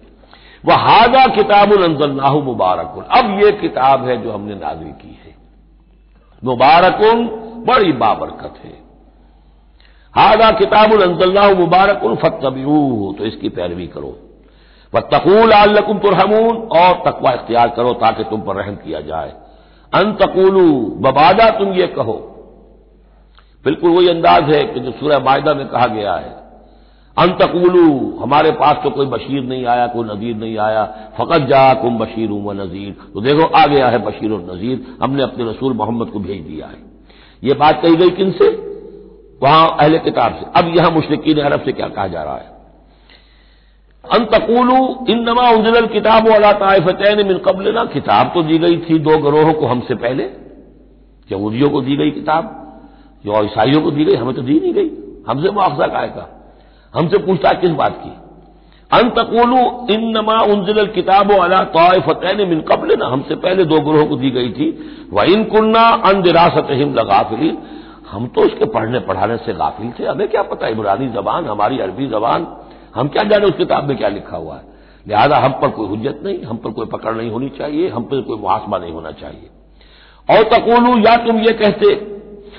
वह 0.65 0.75
हादा 0.75 1.25
किताब 1.27 1.83
अंजल्लाह 1.83 2.33
मुबारक 2.33 3.07
अब 3.11 3.39
यह 3.43 3.51
किताब 3.51 4.05
है 4.05 4.23
जो 4.23 4.31
हमने 4.31 4.55
नाजिल 4.55 4.87
की 4.87 5.19
है। 5.25 5.35
मुबारकुन, 6.43 7.27
बड़ी 7.65 7.91
बाबरकत 7.91 8.53
है। 8.63 8.87
हादा 10.17 10.51
किताब 10.51 11.01
अंजल्लाह 11.01 11.53
मुबारक 11.53 12.01
फतबू 12.24 13.15
तो 13.17 13.25
इसकी 13.25 13.50
पैरवी 13.50 13.88
करो। 13.88 14.15
व 14.93 15.00
तकूल 15.00 15.53
आलकुम 15.53 15.97
तुरहमून, 15.97 16.55
और 16.55 16.93
तकवा 17.05 17.31
इख्तियार 17.31 17.69
करो 17.69 17.91
ताकि 17.93 18.24
तुम 18.24 18.41
पर 18.41 18.55
रहम 18.55 18.75
किया 18.75 19.01
जाए। 19.01 19.33
अन 19.93 20.12
तकूलू 20.13 20.71
बबादा 21.00 21.50
तुम 21.50 21.74
ये 21.74 21.88
कहो। 21.88 22.33
बिल्कुल 23.65 23.91
वही 23.91 24.09
अंदाज 24.09 24.43
है 24.43 24.63
कि 24.63 24.79
जो 24.79 24.91
सूर्य 24.91 25.19
मायदा 25.19 25.53
में 25.53 25.67
कहा 25.67 25.88
गया 25.88 26.13
है। 26.13 26.36
अंतकूलू, 27.17 28.17
हमारे 28.19 28.51
पास 28.51 28.75
तो 28.83 28.89
कोई 28.89 29.05
बशीर 29.05 29.43
नहीं 29.43 29.65
आया, 29.65 29.88
कोई 29.88 30.03
नजीर 30.03 30.36
नहीं 30.36 30.57
आया। 30.57 30.83
फ़कत 31.17 31.47
जा 31.47 31.74
कुम 31.74 31.97
बशीर 31.97 32.31
व 32.31 32.51
नजीर। 32.51 32.95
तो 33.13 33.21
देखो, 33.21 33.45
आ 33.45 33.65
गया 33.65 33.88
है 33.88 33.97
बशीर 33.97 34.31
और 34.31 34.41
नजीर। 34.51 34.97
हमने 35.01 35.24
अपने 35.24 35.50
रसूल 35.50 35.74
मोहम्मद 35.74 36.07
को 36.07 36.19
भेज 36.19 36.41
दिया 36.41 36.67
है। 36.67 36.79
ये 37.43 37.53
बात 37.53 37.81
कही 37.81 37.95
गई 37.95 38.09
किन 38.09 38.31
से? 38.31 38.50
वहाँ 39.44 39.77
अहले 39.79 40.00
किताब 40.00 40.36
से। 40.36 40.60
अब 40.60 40.77
यहाँ 40.77 40.91
मुश्किन 40.91 41.39
अरब 41.39 41.62
से 41.62 41.72
क्या 41.72 41.88
कहा 41.88 42.08
जा 42.08 42.24
रहा 42.24 42.36
है? 42.36 42.58
अंतकूलू 44.13 45.06
इन 45.10 45.20
नमा 45.29 45.50
उजल 45.50 45.88
किताब 45.88 46.27
वाला 46.29 46.51
ताइफतैन 46.51 47.27
मिन 47.27 47.38
कबल 47.38 47.74
ना 47.74 47.86
किताब 47.86 48.32
तो 48.34 48.44
दी 48.44 48.58
गई 48.58 48.77
थी 48.77 49.00
दो 49.00 49.17
ग्रोहों 49.17 49.53
को 49.53 49.65
हमसे 49.65 49.96
पहले। 49.96 50.24
यहूदियों 51.32 51.70
को 51.70 51.82
दी 51.82 51.96
गई 51.96 52.12
किताब 52.12 52.53
जो 53.25 53.44
ईसाइयों 53.44 53.82
को 53.82 53.91
दी 53.91 54.06
गई, 54.06 54.15
हमें 54.15 54.36
तो 54.36 54.41
दी 54.41 54.60
नहीं 54.60 54.74
गई। 54.74 54.89
हमसे 55.27 55.50
मुआवजा 55.50 55.88
का 55.88 56.29
हमसे 56.94 57.17
पूछता 57.17 57.51
किस 57.51 57.70
बात 57.70 58.01
की? 58.03 58.10
अंतकोलू 58.91 59.88
इन 59.94 60.17
नमा 60.17 60.39
उनजिल 60.41 60.86
किताब 60.88 61.32
अला 61.32 61.63
तोफ़तैन 61.63 62.48
मिन 62.48 62.62
कबल 62.62 62.98
ना 63.00 63.08
हमसे 63.08 63.36
पहले 63.36 63.63
दो 63.65 63.79
ग्रोहों 63.79 64.06
को 64.06 64.15
दी 64.15 64.29
गई 64.29 64.50
थी। 64.50 64.70
व 65.13 65.24
इन 65.24 65.44
कुन्ना 65.44 65.82
अन 65.82 66.22
दिरासत 66.22 66.67
हिम 66.72 66.94
लगाफिलीन। 66.94 67.58
हम 68.11 68.27
तो 68.27 68.41
उसके 68.41 68.65
पढ़ने 68.65 68.99
पढ़ाने 68.99 69.37
से 69.37 69.53
गाफिल 69.53 69.93
थे। 69.99 70.05
हमें 70.05 70.27
क्या 70.27 70.43
पता 70.43 70.67
इमरानी 70.67 71.07
जबान, 71.07 71.45
हमारी 71.45 71.79
अरबी 71.79 72.07
जबान, 72.07 72.57
हम 72.95 73.07
क्या 73.07 73.23
जाने 73.23 73.45
उस 73.45 73.53
किताब 73.53 73.83
में 73.83 73.97
क्या 73.97 74.09
लिखा 74.09 74.37
हुआ 74.37 74.55
है? 74.55 74.63
लिहाजा 75.07 75.37
हम 75.37 75.51
पर 75.51 75.69
कोई 75.69 75.87
हुज्जत 75.87 76.19
नहीं, 76.23 76.43
हम 76.43 76.57
पर 76.57 76.71
कोई 76.71 76.85
पकड़ 76.85 77.15
नहीं 77.15 77.31
होनी 77.31 77.49
चाहिए, 77.49 77.89
हम 77.89 78.03
पर 78.03 78.21
कोई 78.21 78.37
मुहासमा 78.37 78.77
नहीं 78.77 78.91
होना 78.91 79.11
चाहिए। 79.11 79.49
और 80.29 80.43
तकोलू, 80.43 80.99
या 80.99 81.17
तुम 81.17 81.39
ये 81.39 81.53
कहते 81.53 82.16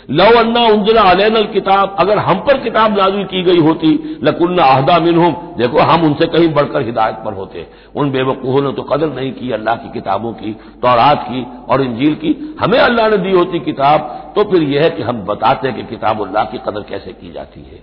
लो 0.08 0.24
अन्ना 0.38 0.60
उंजला 0.66 1.02
अलैनल 1.02 1.44
किताब, 1.44 1.96
अगर 1.98 2.18
हम 2.18 2.38
पर 2.40 2.58
किताब 2.58 2.96
नाजिल 2.98 3.24
की 3.24 3.42
गई 3.42 3.58
होती, 3.58 3.88
लकुन्ना 4.22 4.64
अहदा 4.64 4.98
मिनहुम, 4.98 5.34
देखो 5.58 5.78
हम 5.82 6.04
उनसे 6.04 6.26
कहीं 6.28 6.48
बढ़कर 6.54 6.82
हिदायत 6.82 7.16
पर 7.24 7.32
होते। 7.34 7.66
उन 7.94 8.10
बेवकूहों 8.10 8.62
ने 8.62 8.72
तो 8.72 8.82
कदर 8.84 9.12
नहीं 9.14 9.32
की 9.32 9.50
अल्लाह 9.52 9.74
की 9.76 9.90
किताबों 9.90 10.32
की, 10.32 10.52
तौरात 10.82 11.26
की 11.28 11.44
और 11.68 11.82
इंजील 11.82 12.14
की। 12.14 12.56
हमें 12.60 12.78
अल्लाह 12.78 13.08
ने 13.08 13.18
दी 13.18 13.32
होती 13.32 13.60
किताब 13.60 14.32
तो 14.36 14.44
फिर 14.50 14.62
यह 14.64 14.82
है 14.82 14.90
कि 14.90 15.02
हम 15.02 15.20
बताते 15.24 15.72
कि 15.72 15.82
किताब 15.86 16.26
अल्लाह 16.26 16.44
की 16.44 16.58
कदर 16.66 16.88
कैसे 16.88 17.12
की 17.12 17.32
जाती 17.32 17.60
है। 17.62 17.82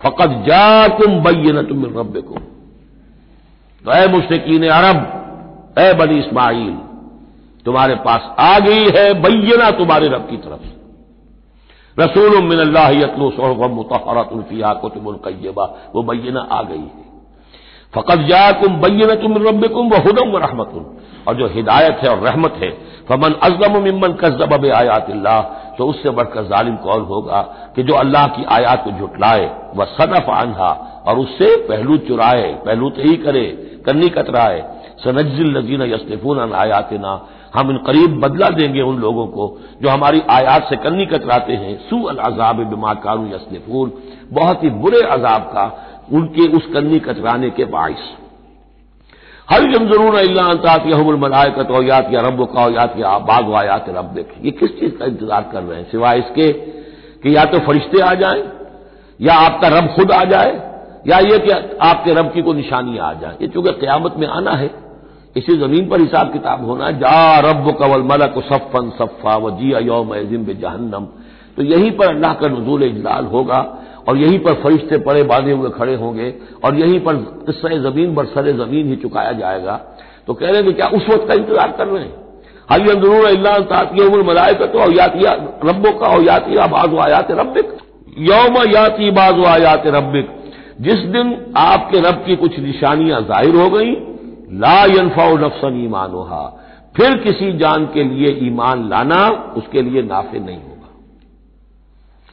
फ़कत 0.00 0.42
जा 0.46 0.88
तुम 0.96 1.20
बैन 1.22 1.62
तुम 1.64 1.84
रब 1.90 2.22
को 2.22 2.38
तो 3.84 3.92
ए 3.92 4.06
मुश्किन 4.08 4.68
अरब, 4.70 4.98
ए 5.78 5.92
बनी 5.94 6.18
इस्माइल, 6.18 6.74
तुम्हारे 7.66 7.94
पास 8.04 8.34
आ 8.40 8.58
गई 8.60 8.90
है 8.96 9.12
बैना 9.20 9.70
तुम्हारे 9.78 10.08
रब 10.08 10.26
की 10.30 10.36
तरफ़ 10.38 10.62
से। 10.62 10.76
रसूल 12.00 12.42
मिनल्लातलो 12.42 13.30
सोहम 13.30 13.70
मुतहरतुल्फिया 13.72 14.72
कुतुबुलकैबा 14.74 15.64
वो 15.94 16.02
बैना 16.02 16.40
आ 16.52 16.62
गई 16.62 16.78
है। 16.78 17.06
फ़कत 17.94 18.26
जाकुम 18.28 18.76
बैन 18.80 19.14
तुम 19.14 19.36
रबकुम 19.38 19.88
व 19.88 19.96
हदम 19.98 20.30
व 20.30 20.38
रहमतुल 20.38 20.84
और 21.28 21.34
जो 21.36 21.46
हिदायत 21.48 22.00
है 22.02 22.10
और 22.10 22.18
रहमत 22.18 22.54
है, 22.62 22.70
फमन 23.08 23.32
अजलम 23.42 23.82
मिमन 23.82 24.12
कजब 24.20 24.52
अब 24.54 24.64
आयातिल्लाह 24.72 25.40
तो 25.76 25.86
उससे 25.86 26.10
बढ़कर 26.10 26.44
जालिम 26.44 26.76
कौन 26.76 27.02
होगा 27.04 27.40
कि 27.76 27.82
जो 27.82 27.94
अल्लाह 27.94 28.26
की 28.26 28.44
आयात 28.50 28.84
को 28.84 28.90
झुटलाए, 28.90 29.44
व 29.76 29.84
सदफ 29.86 30.28
आन्हा, 30.30 30.70
और 31.06 31.18
उससे 31.18 31.56
पहलू 31.68 31.96
चुराए 32.08 32.52
पहलू 32.66 32.90
तो 32.90 33.02
ही 33.02 33.14
करे, 33.16 33.46
कन्नी 33.86 34.08
कतराए। 34.08 34.60
सनजिल 35.04 35.56
नजीन 35.56 35.82
यस्तफून 35.84 36.52
आयातना। 36.54 37.12
हम 37.54 37.70
इन 37.70 37.76
करीब 37.76 38.20
बदला 38.20 38.48
देंगे 38.50 38.80
उन 38.82 38.98
लोगों 38.98 39.26
को 39.26 39.46
जो 39.82 39.88
हमारी 39.88 40.22
आयात 40.30 40.68
से 40.68 40.76
कन्नी 40.76 41.06
कतराते 41.06 41.52
हैं। 41.54 41.76
सू 41.80 42.02
अल 42.04 42.16
अजाब 42.24 42.56
बिमा 42.64 42.94
कानू 43.00 43.26
यसनफून 43.26 43.92
बहुत 44.32 44.64
ही 44.64 44.70
बुरे 44.78 45.02
अजाब 45.08 45.42
का 45.54 45.66
उनके 46.12 46.46
उस 46.56 46.66
कन्नी 46.74 46.98
कतराने 47.00 47.50
के 47.50 47.64
बायस 47.72 48.08
हर 49.48 49.62
जम 49.72 49.86
ज़रूर 49.88 50.16
अल्लाहतात 50.16 50.86
यहमलायकत 50.86 51.70
औयात 51.70 52.12
या 52.12 52.20
रब 52.20 52.44
का 52.44 52.64
औयात 52.64 52.94
या 52.98 53.16
बाग 53.28 53.48
वायात 53.48 53.88
रब 53.88 54.18
ये 54.18 54.50
किस 54.50 54.78
चीज़ 54.80 54.92
का 54.92 55.04
इंतज़ार 55.04 55.48
कर 55.52 55.62
रहे 55.62 55.78
हैं? 55.78 55.90
सिवाय 55.90 56.18
इसके 56.18 56.52
कि 57.22 57.36
या 57.36 57.44
तो 57.44 57.58
फरिश्ते 57.58 58.00
आ 58.00 58.12
जाए, 58.14 58.42
या 59.20 59.34
आपका 59.36 59.68
रब 59.68 59.86
खुद 59.94 60.12
आ 60.12 60.22
जाए, 60.24 60.50
या 61.06 61.18
ये 61.20 61.38
कि 61.38 61.50
आपके 61.82 62.14
रब 62.14 62.30
की 62.32 62.42
कोई 62.42 62.54
निशानी 62.54 62.98
आ 62.98 63.12
जाए। 63.12 63.36
ये 63.42 63.48
चूँकि 63.48 63.72
क्यामत 63.80 64.14
में 64.18 64.26
आना 64.26 64.50
है। 64.52 64.70
इसी 65.36 65.56
ज़मीन 65.58 65.88
पर 65.88 66.00
हिसाब 66.00 66.32
किताब 66.32 66.64
होना 66.66 66.90
जा 67.00 67.38
रब 67.40 67.70
कवल 67.80 68.02
मलक 68.04 68.34
सफ़न 68.44 68.90
सफ़ा 68.98 69.36
व 69.36 69.50
जी 69.58 69.72
योम 69.86 70.14
जिम 70.30 70.44
जहन्नम। 70.54 71.04
तो 71.56 71.62
यहीं 71.64 71.90
पर 71.92 72.08
अल्लाह 72.08 72.32
का 72.34 72.48
नजूल 72.48 72.82
इजलाल 72.84 73.26
होगा 73.26 73.60
और 74.08 74.16
यहीं 74.16 74.38
पर 74.38 74.54
फरिश्ते 74.62 74.98
पड़े 75.00 75.22
बांधे 75.24 75.52
हुए 75.52 75.70
खड़े 75.70 75.94
होंगे 75.96 76.34
और 76.64 76.74
यहीं 76.76 77.00
पर 77.00 77.16
किस्सा 77.46 77.68
ज़मीन 77.80 78.14
बर 78.14 78.24
सर 78.26 78.50
ज़मीन 78.56 78.88
ही 78.88 78.96
चुकाया 78.96 79.32
जाएगा। 79.34 79.76
तो 80.26 80.34
कह 80.34 80.50
रहे 80.50 80.62
कि 80.62 80.72
क्या 80.72 80.86
उस 80.90 81.08
वक्त 81.08 81.28
का 81.28 81.34
इंतज़ार 81.34 81.70
कर 81.72 81.86
रहे 81.86 82.02
हैं? 82.02 82.14
हल 82.68 82.88
अंदरून 82.90 83.24
अल्लाह 83.26 83.58
तातिया 83.66 84.08
मलाय 84.24 84.54
का 84.54 84.66
तो 84.66 84.78
अवयातिया 84.80 85.32
रब्बों 85.64 85.92
का 85.92 86.06
अवयातिया 86.06 86.66
बाजू 86.66 86.98
आयात 87.00 87.30
रबिक 87.38 87.76
यौम 88.22 88.56
याति 88.66 89.10
बाजू 89.12 89.44
आयात 89.46 89.86
रबिक 89.94 90.36
जिस 90.80 90.98
दिन 91.14 91.36
आपके 91.56 92.00
रब 92.00 92.22
की 92.26 92.36
कुछ 92.36 92.58
निशानियाँ 92.60 93.20
ज़ाहिर 93.22 93.54
हो 93.54 93.68
गई 93.70 93.94
ला 94.52 94.84
यनफा 94.84 95.30
नफसन 95.30 95.84
ईमान 95.84 96.12
फिर 96.96 97.16
किसी 97.16 97.52
जान 97.52 97.86
के 97.86 98.04
लिए 98.04 98.28
ईमान 98.46 98.88
लाना 98.88 99.28
उसके 99.56 99.82
लिए 99.82 100.02
नाफे 100.02 100.38
नहीं 100.38 100.56
होगा। 100.56 100.88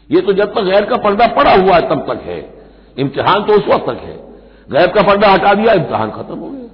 ये 0.09 0.21
तो 0.21 0.33
जब 0.33 0.53
तक 0.53 0.61
गैर 0.61 0.85
का 0.85 0.97
पर्दा 0.97 1.27
पड़ा 1.27 1.51
हुआ 1.51 1.75
है, 1.75 1.89
तब 1.89 2.05
तक 2.09 2.21
है। 2.23 2.53
इम्तिहान 2.97 3.43
तो 3.43 3.53
उस 3.53 3.67
वक्त 3.67 3.85
तक 3.85 4.03
है। 4.03 4.15
गैर 4.71 4.87
का 4.87 5.01
पर्दा 5.01 5.31
हटा 5.31 5.53
दिया, 5.53 5.73
इम्तिहान 5.73 6.11
खत्म 6.11 6.37
हो 6.37 6.49
गया। 6.49 6.69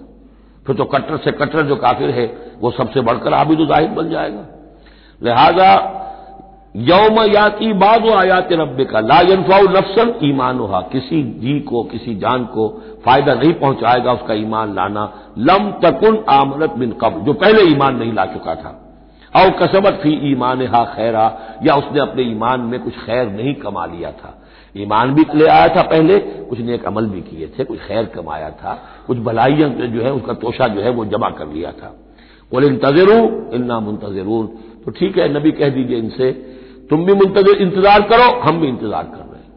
फिर 0.67 0.75
तो 0.75 0.85
कट्टर 0.85 1.17
से 1.17 1.31
कट्टर 1.31 1.61
जो 1.61 1.75
काफिर 1.75 2.09
है, 2.09 2.25
वो 2.59 2.71
सबसे 2.71 3.01
बढ़कर 3.01 3.33
आबिद 3.33 3.67
ज़ाहिर 3.67 3.89
बन 3.89 4.09
जाएगा। 4.09 4.45
लिहाजा 5.21 5.75
यौम 6.75 7.19
याति 7.23 7.73
बाद 7.73 8.05
आयात 8.07 8.51
रब 8.51 8.77
का 8.91 8.99
ला 8.99 9.19
यनफाउ 9.21 9.61
नफसन 9.61 10.13
ईमान 10.23 10.59
किसी 10.91 11.23
जी 11.23 11.59
को, 11.59 11.83
किसी 11.83 12.15
जान 12.15 12.45
को 12.45 12.67
फ़ायदा 13.05 13.33
नहीं 13.33 13.53
पहुंचाएगा 13.53 14.13
उसका 14.13 14.33
ईमान 14.33 14.75
लाना। 14.75 15.13
लम 15.37 15.71
तकुन 15.71 16.23
आमनत 16.29 16.69
बिन 16.69 16.91
कब 16.91 17.25
जो 17.25 17.33
पहले 17.33 17.61
ईमान 17.61 17.95
नहीं 17.95 18.13
ला 18.13 18.25
चुका 18.25 18.55
था। 18.55 18.77
और 19.35 19.49
कसबत 19.49 19.99
फ़ी 20.03 20.31
ईमान 20.31 20.61
हा 20.61 20.83
खैरा, 20.85 21.25
या 21.63 21.75
उसने 21.75 21.99
अपने 21.99 22.23
ईमान 22.23 22.61
में 22.61 22.79
कुछ 22.79 22.93
खैर 22.93 23.29
नहीं 23.29 23.53
कमा 23.55 23.85
लिया 23.85 24.11
था। 24.11 24.43
ईमान 24.77 25.13
भी 25.13 25.25
ले 25.35 25.47
आया 25.47 25.67
था 25.67 25.81
पहले, 25.81 26.19
कुछ 26.19 26.59
नेक 26.59 26.85
अमल 26.85 27.05
भी 27.05 27.21
किए 27.21 27.47
थे, 27.47 27.63
कुछ 27.63 27.79
खैर 27.79 28.05
कमाया 28.05 28.49
था, 28.49 28.73
कुछ 29.07 29.17
भलाइयाँ 29.17 29.69
जो 29.69 30.01
है, 30.01 30.13
उसका 30.13 30.33
तोशा 30.33 30.67
जो 30.67 30.81
है 30.81 30.89
वो 30.89 31.05
जमा 31.05 31.29
कर 31.29 31.47
लिया 31.47 31.71
था। 31.71 31.95
बोले, 32.51 32.67
इंतजरू, 32.67 33.51
इन्ना 33.53 33.79
मुंतजरून। 33.79 34.47
तो 34.85 34.91
ठीक 34.91 35.17
है, 35.17 35.33
नबी 35.33 35.51
कह 35.51 35.69
दीजिए 35.69 35.97
इनसे 35.97 36.60
तुम 36.91 37.05
भी 37.05 37.13
मुंतजर 37.13 37.61
इंतज़ार 37.61 38.01
करो, 38.01 38.29
हम 38.41 38.59
भी 38.61 38.67
इंतज़ार 38.67 39.03
कर 39.05 39.17
रहे 39.17 39.41
हैं। 39.41 39.49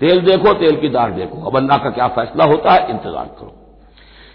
तेल 0.00 0.20
देखो, 0.20 0.52
तेल 0.54 0.76
की 0.76 0.88
दार 0.88 1.10
देखो। 1.10 1.46
अब 1.46 1.56
अल्लाह 1.56 1.78
का 1.78 1.90
क्या 1.90 2.08
फैसला 2.08 2.44
होता 2.44 2.72
है? 2.72 2.90
इंतज़ार 2.90 3.26
करो। 3.38 3.52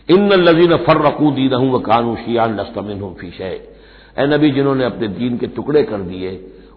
इन 0.09 0.31
लजीन 0.33 0.75
फर्रकू 0.77 1.31
दीन 1.31 1.53
हूँ 1.53 1.71
व 1.73 1.79
कानू 1.79 2.15
शियान 2.15 2.59
लस्तमिन 2.59 3.01
हूँ 3.01 3.13
फीशे 3.15 3.49
ए 4.17 4.25
नबी, 4.27 4.49
जिन्होंने 4.51 4.85
अपने 4.85 5.07
दीन 5.09 5.37
के 5.37 5.47
टुकड़े 5.47 5.83
कर 5.83 5.97
दिए 6.03 6.31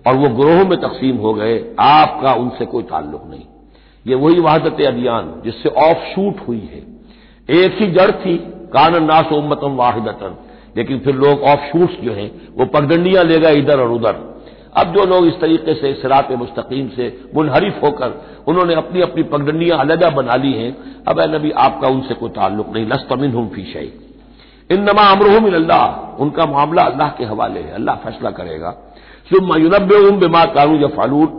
और 0.07 0.17
वो 0.17 0.29
ग्रोहों 0.37 0.65
में 0.65 0.79
तकसीम 0.81 1.17
हो 1.17 1.33
गए, 1.35 1.59
आपका 1.81 2.33
उनसे 2.35 2.67
कोई 2.67 2.83
ताल्लुक 2.83 3.23
नहीं। 3.27 3.45
ये 4.07 4.15
वही 4.15 4.41
वहादत 4.41 4.81
अदियान, 4.83 5.33
जिससे 5.45 5.69
ऑफ़ 5.69 6.05
शूट 6.15 6.49
हुई 6.49 6.69
है। 6.73 6.83
एक 7.49 7.79
ही 7.79 7.87
जड़ 7.87 8.11
थी, 8.11 8.37
कान 8.73 9.03
नास 9.05 9.33
उम्मतम 9.33 9.77
वाहिदतन। 9.77 10.37
लेकिन 10.77 10.99
फिर 10.99 11.15
लोग 11.17 11.43
ऑफ़ 11.43 11.61
शूट्स 11.73 12.01
जो 12.03 12.13
हैं, 12.13 12.31
वो 12.57 12.67
पगडंडियाँ 12.67 13.25
ले 13.25 13.39
गए 13.39 13.55
इधर 13.55 13.81
और 13.81 13.91
उधर। 13.91 14.29
अब 14.75 14.93
जो 14.95 15.05
लोग 15.05 15.27
इस 15.27 15.41
तरीके 15.41 15.75
से 15.75 15.93
सिरात 15.95 16.31
मुस्तकीम 16.33 16.89
से 16.89 17.07
मुनहरिफ 17.35 17.83
होकर 17.83 18.13
उन्होंने 18.49 18.75
अपनी 18.75 19.01
अपनी 19.01 19.23
पगडंडियाँ 19.25 19.79
अलहदा 19.79 20.11
बना 20.11 20.37
ली 20.37 20.53
हैं, 20.53 20.77
अब 21.09 21.21
नबी 21.31 21.51
आपका 21.61 21.89
उनसे 21.89 22.15
कोई 22.15 22.31
ताल्लुक 22.31 22.69
नहीं 22.75 22.87
लस्तमिन 22.87 23.31
हम 23.31 23.49
फ़ी 23.49 23.65
शई। 23.73 23.93
इन 24.71 24.83
नमा 24.83 25.07
अमरहम 25.09 25.47
अल्लाह 25.55 26.23
उनका 26.23 26.47
मामला 26.47 26.83
अल्लाह 26.83 27.09
के 27.09 27.25
हवाले 27.25 27.61
है, 27.61 27.73
अल्लाह 27.73 27.97
फैसला 27.97 28.31
करेगा। 28.33 28.71
सुम 29.31 29.57
युनब 29.57 29.93
उम 29.95 30.19
बेमा 30.21 30.45
कानू 30.55 30.77
या 30.79 30.89
फालूट 30.97 31.39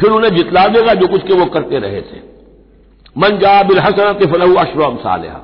फिर 0.00 0.10
उन्हें 0.10 0.34
जितला 0.36 0.66
देगा 0.68 0.94
जो 0.94 1.06
कुछ 1.08 1.22
के 1.22 1.34
वो 1.34 1.44
करते 1.46 1.78
रहे 1.78 2.00
थे। 2.02 2.22
मन 3.16 3.38
जा 3.38 3.62
बिल 3.62 3.78
हसनत 3.78 4.22
फलहू 4.32 4.54
अशरम 4.56 4.96
सालहा, 4.98 5.40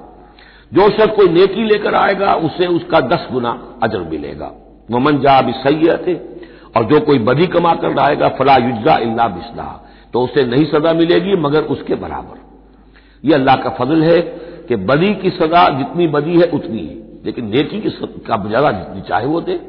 जो 0.73 0.89
शख्स 0.89 1.15
कोई 1.17 1.29
नेकी 1.31 1.65
लेकर 1.65 1.95
आएगा, 1.97 2.35
उसे 2.37 2.67
उसका 2.69 3.01
दस 3.09 3.29
गुना 3.33 3.51
अजर 3.83 4.09
मिलेगा। 4.11 4.51
वमन 4.91 5.19
जा 5.19 5.41
भी 5.41 5.53
सही 5.53 5.89
और 6.77 6.85
जो 6.85 7.01
कोई 7.01 7.19
बदी 7.19 7.47
कमा 7.47 7.75
कर 7.75 7.99
आएगा, 7.99 8.29
फला 8.29 8.57
युजा 8.57 8.97
इल्ला 8.97 9.29
बिस्ला। 9.29 9.91
तो 10.13 10.23
उसे 10.23 10.45
नहीं 10.45 10.65
सजा 10.65 10.93
मिलेगी, 10.93 11.33
मगर 11.33 11.63
उसके 11.63 11.95
बराबर। 11.95 12.41
यह 13.25 13.35
अल्लाह 13.35 13.57
का 13.57 13.71
फजल 13.71 14.03
है 14.03 14.21
कि 14.69 14.77
बदी 14.77 15.15
की 15.15 15.31
सजा 15.31 15.79
जितनी 15.79 16.07
बदी 16.07 16.41
है, 16.41 16.51
उतनी 16.51 16.79
ही। 16.79 17.21
लेकिन 17.25 17.45
नेकी 17.45 17.81
की 17.81 17.91
का 18.03 18.49
जगह 18.49 18.71
जितनी 18.71 19.01
चाहे 19.01 19.27
वो 19.27 19.41
दे। 19.41 19.61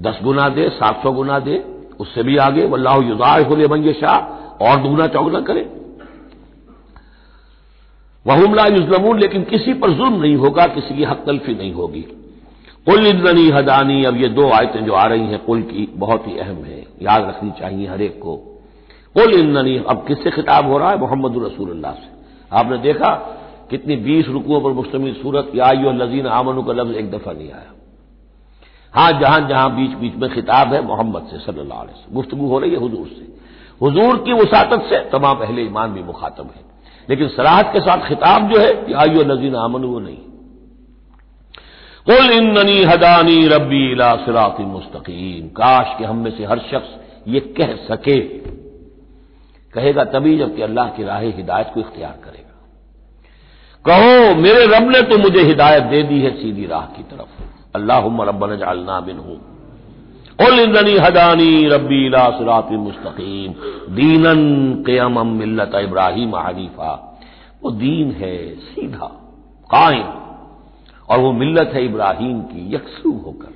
दस 0.00 0.18
गुना 0.22 0.48
दे, 0.48 0.68
सात 0.68 1.02
सौ 1.02 1.12
गुना 1.12 1.38
दे, 1.38 1.64
उससे 2.00 2.22
भी 2.22 2.36
आगे, 2.36 2.66
वल्लाह 2.66 2.96
युजार 2.96 3.42
होले 3.42 3.66
बन 3.66 3.92
शाह 3.92 4.18
और 4.64 4.80
दुगना 4.80 5.06
चौगना 5.06 5.40
करे। 5.40 5.70
वहुमला 8.26 8.66
युजलमून, 8.66 9.18
लेकिन 9.18 9.42
किसी 9.42 9.74
पर 9.74 9.90
जुल्म 9.90 10.20
नहीं 10.22 10.36
होगा, 10.36 10.66
किसी 10.66 10.96
की 10.96 11.04
हक 11.04 11.22
तलफी 11.26 11.54
नहीं 11.54 11.72
होगी। 11.72 12.23
कुल 12.86 13.06
इंदनी 13.06 13.50
हदानी, 13.50 14.04
अब 14.04 14.16
ये 14.16 14.28
दो 14.28 14.50
आयतें 14.50 14.84
जो 14.84 14.92
आ 14.92 15.06
रही 15.06 15.26
हैं, 15.26 15.44
कुल 15.44 15.62
की 15.62 15.92
बहुत 15.96 16.28
ही 16.28 16.38
अहम 16.38 16.56
है, 16.56 16.86
याद 17.02 17.24
रखनी 17.28 17.50
चाहिए 17.50 17.86
हर 17.86 18.02
एक 18.02 18.18
को। 18.18 18.36
कुल 19.14 19.34
इंदनी 19.34 19.84
अब 19.88 20.04
किससे 20.08 20.30
खिताब 20.30 20.66
हो 20.66 20.78
रहा 20.78 20.90
है? 20.90 20.98
मोहम्मद 20.98 21.44
रसूलुल्लाह 21.46 21.92
से। 21.92 22.08
आपने 22.52 22.78
देखा 22.78 23.14
कितनी 23.70 23.96
बीस 23.96 24.28
रुकुओं 24.28 24.60
पर 24.60 24.70
मुश्तमिल 24.70 25.14
सूरत, 25.14 25.52
या 25.54 25.70
यो 25.70 25.92
लजीन 25.92 26.26
आमनु 26.26 26.62
का 26.62 26.72
लफ्ज 26.72 26.96
एक 26.96 27.10
दफ़ा 27.10 27.32
नहीं 27.32 27.52
आया। 27.52 27.72
हाँ, 28.94 29.20
जहाँ 29.20 29.48
जहाँ 29.48 29.76
बीच 29.76 29.90
बीच 29.90 30.14
में 30.14 30.34
खिताब 30.34 30.72
है, 30.72 30.82
मोहम्मद 30.82 31.22
से 31.22 31.38
सल्लल्लाहु 31.38 31.80
अलैहि 31.82 31.98
वसल्लम। 31.98 32.14
गुफ्तगु 32.14 32.46
हो 32.46 32.58
रही 32.58 32.70
है 32.70 32.76
हुजूर 32.76 33.06
से। 33.06 33.34
हुजूर 33.82 34.16
की 34.18 34.32
वसातत 34.32 34.82
से 34.82 35.18
तमाम 35.18 35.38
पहले 35.38 35.62
ईमान 35.62 35.92
भी 35.92 36.02
मुखातब 36.02 36.44
है। 36.44 36.62
लेकिन 37.10 37.28
सराहत 37.28 37.70
के 37.72 37.80
साथ 37.80 38.08
खिताब 38.08 38.48
जो 38.48 38.60
है, 38.60 38.92
या 38.92 39.04
यो 39.04 39.22
लजीन 39.22 39.56
आमन 39.56 39.84
वो 39.84 39.98
नहीं। 39.98 40.18
कुल 42.06 42.30
इन्नी 42.30 42.82
हदानी 42.84 43.46
रबी 43.48 43.94
ला 43.94 44.10
सिराती 44.16 44.64
मुस्तकीम। 44.64 45.46
काश 45.48 45.94
के 45.98 46.04
हम 46.04 46.16
में 46.16 46.30
से 46.30 46.44
हर 46.44 46.58
शख्स 46.58 46.90
ये 47.28 47.40
कह 47.40 47.74
सके। 47.84 48.18
कहेगा 49.74 50.04
तभी 50.04 50.36
जबकि 50.38 50.62
अल्लाह 50.62 50.88
की 50.88 51.04
राह 51.04 51.20
हिदायत 51.20 51.70
को 51.74 51.80
इख्तियार 51.80 52.18
करेगा। 52.24 52.52
कहो, 53.84 54.34
मेरे 54.34 54.66
रब 54.66 54.90
ने 54.90 55.00
तो 55.02 55.18
मुझे 55.18 55.42
हिदायत 55.42 55.82
दे 55.82 56.02
दी 56.02 56.20
है 56.20 56.30
सीधी 56.30 56.66
राह 56.66 56.86
की 56.86 57.02
तरफ़। 57.02 57.42
अल्लाह 57.74 58.06
रबन 58.28 58.56
जालना 58.56 59.00
बिन 59.00 59.18
हूँ 59.18 59.36
उल 60.40 60.60
इंदनी 60.60 60.96
हदानी 60.98 61.66
रबी 61.66 62.08
लासरात 62.08 62.68
मुस्तकीम। 62.70 63.52
दीनन 63.94 64.42
कयम 64.86 65.26
मिल्लत 65.28 65.74
इब्राहिम 65.74 66.36
हनीफा। 66.36 66.92
वो 67.62 67.70
दीन 67.70 68.10
है 68.10 68.36
सीधा, 68.56 69.06
कायम। 69.70 70.23
और 71.08 71.18
वो 71.18 71.32
मिल्लत 71.32 71.70
है 71.74 71.84
इब्राहिम 71.84 72.40
की, 72.40 72.74
यकसू 72.74 73.12
होकर। 73.12 73.52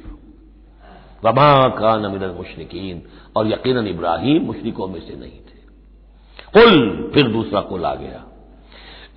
वमा 1.24 1.68
का 1.68 1.96
नमिन 1.96 2.34
मुशरकिन, 2.36 3.02
और 3.36 3.46
यकीन 3.46 3.86
इब्राहिम 3.86 4.42
मुशरकों 4.42 4.88
में 4.88 5.00
से 5.00 5.14
नहीं 5.14 5.30
थे। 5.30 5.58
कुल, 6.52 7.10
फिर 7.14 7.28
दूसरा 7.28 7.60
कुल 7.60 7.84
आ 7.84 7.94
गया। 7.94 8.24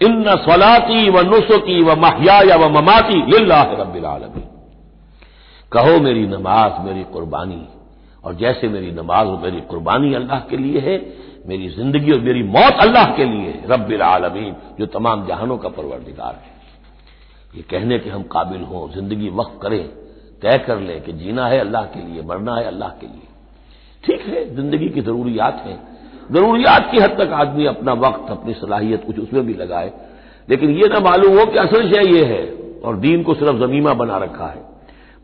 इन 0.01 0.23
सलाती 0.23 1.09
व 1.09 1.21
नुसकी 1.21 1.83
व 1.83 1.95
महया 1.95 2.55
व 2.55 2.69
ममाती 2.69 3.21
रबीआलमी 3.21 4.43
कहो, 5.71 5.99
मेरी 5.99 6.27
नमाज़ 6.27 6.85
मेरी 6.85 7.03
कुर्बानी, 7.03 7.67
और 8.23 8.35
जैसे 8.35 8.67
मेरी 8.67 8.91
नमाज़ 8.91 9.27
और 9.27 9.37
मेरी 9.37 9.61
कुर्बानी 9.61 10.13
अल्लाह 10.13 10.39
के 10.39 10.57
लिए 10.57 10.79
है, 10.79 11.13
मेरी 11.47 11.69
ज़िंदगी 11.69 12.11
और 12.11 12.19
मेरी 12.19 12.43
मौत 12.43 12.73
अल्लाह 12.79 13.05
के 13.05 13.25
लिए 13.25 13.49
है, 13.51 13.67
रब्बिल 13.67 14.01
आलमीन, 14.01 14.55
जो 14.79 14.85
तमाम 14.85 15.27
जहानों 15.27 15.57
का 15.57 15.69
परवरदिगार 15.69 16.33
है। 16.35 16.60
ये 17.55 17.61
कहने 17.61 17.99
के 17.99 18.09
हम 18.09 18.23
काबिल 18.23 18.61
हों, 18.61 18.89
ज़िंदगी 18.91 19.29
वक्त 19.29 19.59
करें, 19.61 19.83
तय 20.41 20.57
कर 20.57 20.79
लें 20.79 21.01
कि 21.01 21.11
जीना 21.13 21.47
है 21.47 21.59
अल्लाह 21.59 21.83
के 21.83 21.99
लिए, 21.99 22.21
मरना 22.21 22.55
है 22.55 22.65
अल्लाह 22.65 22.89
के 22.89 23.07
लिए। 23.07 23.27
ठीक 24.03 24.21
है, 24.21 24.55
ज़िंदगी 24.55 24.89
की 24.89 25.01
जरूरियात 25.01 25.63
हैं। 25.65 25.79
जरूरियात 26.31 26.89
की 26.91 26.97
हद 26.97 27.09
तक 27.09 27.33
आदमी 27.33 27.65
अपना 27.65 27.93
वक्त, 27.93 28.31
अपनी 28.31 28.53
सलाहियत 28.53 29.03
कुछ 29.05 29.19
उसमें 29.19 29.45
भी 29.45 29.53
लगाए। 29.53 29.91
लेकिन 30.49 30.69
ये 30.69 30.87
ना 30.87 30.99
मालूम 30.99 31.39
हो 31.39 31.45
कि 31.45 31.57
असल 31.57 31.89
शय 31.89 32.15
ये 32.15 32.23
है, 32.25 32.43
और 32.83 32.97
दीन 32.97 33.23
को 33.23 33.33
सिर्फ़ 33.33 33.57
जमीमा 33.57 33.93
बना 33.93 34.17
रखा 34.17 34.47
है। 34.47 34.61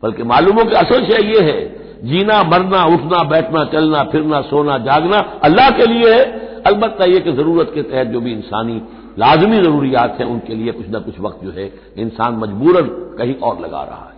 बल्कि 0.02 0.22
मालूम 0.22 0.58
हो 0.58 0.64
कि 0.64 0.74
असल 0.74 1.04
शय 1.06 1.26
ये 1.26 1.40
है, 1.40 1.58
जीना, 2.02 2.42
मरना, 2.42 2.84
उठना, 2.84 3.22
बैठना, 3.24 3.64
चलना, 3.64 4.02
फिरना, 4.04 4.40
सोना, 4.40 4.78
जागना 4.78 5.18
अल्लाह 5.44 5.70
के 5.70 5.86
लिए 5.86 6.14
है। 6.14 6.22
अलबत्ता 6.62 7.04
यह 7.04 7.18
कि 7.18 7.32
ज़रूरत 7.32 7.70
के 7.74 7.82
तहत 7.82 8.06
जो 8.06 8.20
भी 8.20 8.32
इंसानी 8.32 8.80
लाजमी 9.18 9.56
जरूरियात 9.56 10.16
हैं 10.20 10.26
उनके 10.26 10.54
लिए 10.54 10.72
कुछ 10.72 10.88
ना 10.88 10.98
कुछ 10.98 11.18
वक्त 11.20 11.44
जो 11.44 11.50
है 11.50 11.66
इंसान 11.98 12.36
मजबूरन 12.36 12.88
कहीं 13.18 13.34
और 13.34 13.60
लगा 13.60 13.82
रहा 13.82 14.04
है। 14.04 14.16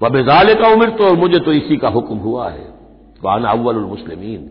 वह 0.00 0.08
बेजाले 0.08 0.54
का 0.54 0.68
उम्र 0.68 0.88
तो 0.90 1.12
मुझे 1.14 1.38
तो 1.38 1.52
इसी 1.52 1.76
का 1.76 1.88
हुक्म 1.88 2.16
हुआ 2.18 2.48
है। 2.50 2.66
वाना 3.22 3.50
अव्वल 3.50 3.76
मुस्लिमीन, 3.76 4.50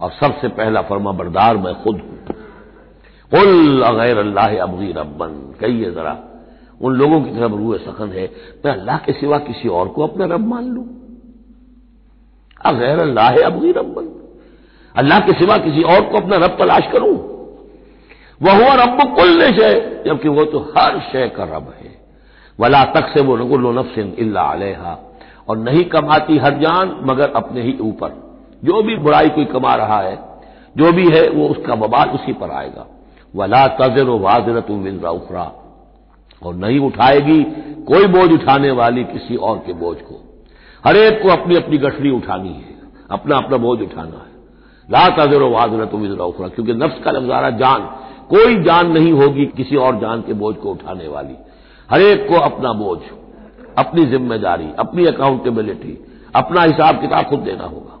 और 0.00 0.10
सबसे 0.12 0.48
पहला 0.48 0.82
फर्मा 0.82 1.12
बरदार 1.12 1.56
मैं 1.56 1.74
खुद 1.82 2.00
हूँ। 2.00 2.18
कुल 3.32 3.82
गैर 3.96 4.18
अल्लाह 4.18 4.56
अबगी 4.58 4.92
रबन 4.92 5.34
कहिए 5.60 5.90
जरा, 5.90 6.16
उन 6.80 6.94
लोगों 6.94 7.20
की 7.20 7.30
तरफ़ 7.30 7.52
रूए 7.52 7.78
सखन 7.78 8.12
है, 8.12 8.26
मैं 8.64 8.72
अल्लाह 8.72 8.98
के 8.98 9.12
सिवा 9.12 9.38
किसी 9.38 9.68
और 9.68 9.88
को 9.88 10.06
अपना 10.06 10.24
रब 10.26 10.46
मान 10.46 10.64
लू? 10.64 10.86
अगैर 12.64 12.98
अल्लाह 13.00 13.38
अबगी 13.42 13.72
रबन 13.72 14.12
अल्लाह 14.94 15.20
के 15.20 15.32
सिवा 15.32 15.56
किसी 15.58 15.82
और 15.84 16.00
को 16.02 16.16
अपना 16.16 16.36
रब 16.36 16.56
तलाश 16.58 16.92
करूँ? 16.92 17.16
वह 18.42 18.52
हुआ 18.52 18.74
रब 18.74 19.16
कुल 19.16 19.42
शय, 19.42 20.02
जबकि 20.06 20.28
वो 20.28 20.44
तो 20.44 20.58
हर 20.58 21.00
शय 21.12 21.28
का 21.28 21.44
रब 21.44 21.74
है। 21.82 21.96
वला 22.60 22.84
तक 22.84 23.08
से 23.14 23.20
वो 23.20 23.36
नगुल 23.36 23.78
नफसिन 23.78 24.16
इल्ला 24.18 24.42
और 25.48 25.56
नहीं 25.56 25.84
कमाती 25.84 26.38
हर 26.38 26.58
जान, 26.58 27.00
मगर 27.04 27.30
अपने 27.30 27.62
ही 27.62 27.78
ऊपर। 27.80 28.38
जो 28.64 28.82
भी 28.82 28.96
बुराई 28.96 29.28
कोई 29.28 29.44
कमा 29.44 29.74
रहा 29.74 30.00
है, 30.00 30.18
जो 30.76 30.92
भी 30.92 31.10
है, 31.10 31.28
वो 31.28 31.48
उसका 31.48 31.74
बबाल 31.74 32.08
उसी 32.08 32.32
पर 32.32 32.50
आएगा। 32.50 32.86
वला 33.36 33.66
तजर 33.66 34.04
वाजरत 34.04 34.70
विजरा 34.70 35.10
उखरा 35.10 35.52
और 36.42 36.54
नहीं 36.54 36.78
उठाएगी 36.78 37.42
कोई 37.84 38.06
बोझ 38.06 38.32
उठाने 38.32 38.70
वाली 38.70 39.04
किसी 39.04 39.36
और 39.36 39.58
के 39.66 39.72
बोझ 39.72 39.96
को। 39.96 40.44
हर 40.86 40.96
एक 40.96 41.22
को 41.22 41.28
अपनी 41.28 41.56
अपनी 41.56 41.78
गठरी 41.78 42.10
उठानी 42.10 42.48
है, 42.48 42.76
अपना 43.10 43.36
अपना 43.36 43.56
बोझ 43.56 43.80
उठाना 43.80 44.16
है। 44.16 44.36
ला 44.90 45.08
तजर 45.08 45.42
वाजरत 45.42 45.94
विजरा 45.94 46.24
उखरा 46.24 46.48
क्योंकि 46.48 46.74
नफ्स 46.74 47.04
का 47.04 47.10
लफ्जारा 47.10 47.50
जान। 47.50 47.96
कोई 48.30 48.56
जान 48.62 48.90
नहीं 48.92 49.12
होगी 49.12 49.46
किसी 49.56 49.76
और 49.78 49.98
जान 49.98 50.22
के 50.22 50.32
बोझ 50.34 50.54
को 50.56 50.70
उठाने 50.70 51.08
वाली। 51.08 51.36
हर 51.88 52.00
एक 52.02 52.28
को 52.28 52.40
अपना 52.42 52.72
बोझ, 52.74 52.98
अपनी 53.78 54.04
ज़िम्मेदारी, 54.06 54.68
अपनी 54.78 55.06
अकाउंटेबिलिटी 55.06 55.98
अपना 56.34 56.62
हिसाब 56.62 57.00
किताब 57.00 57.24
खुद 57.24 57.40
देना 57.40 57.64
होगा। 57.64 57.92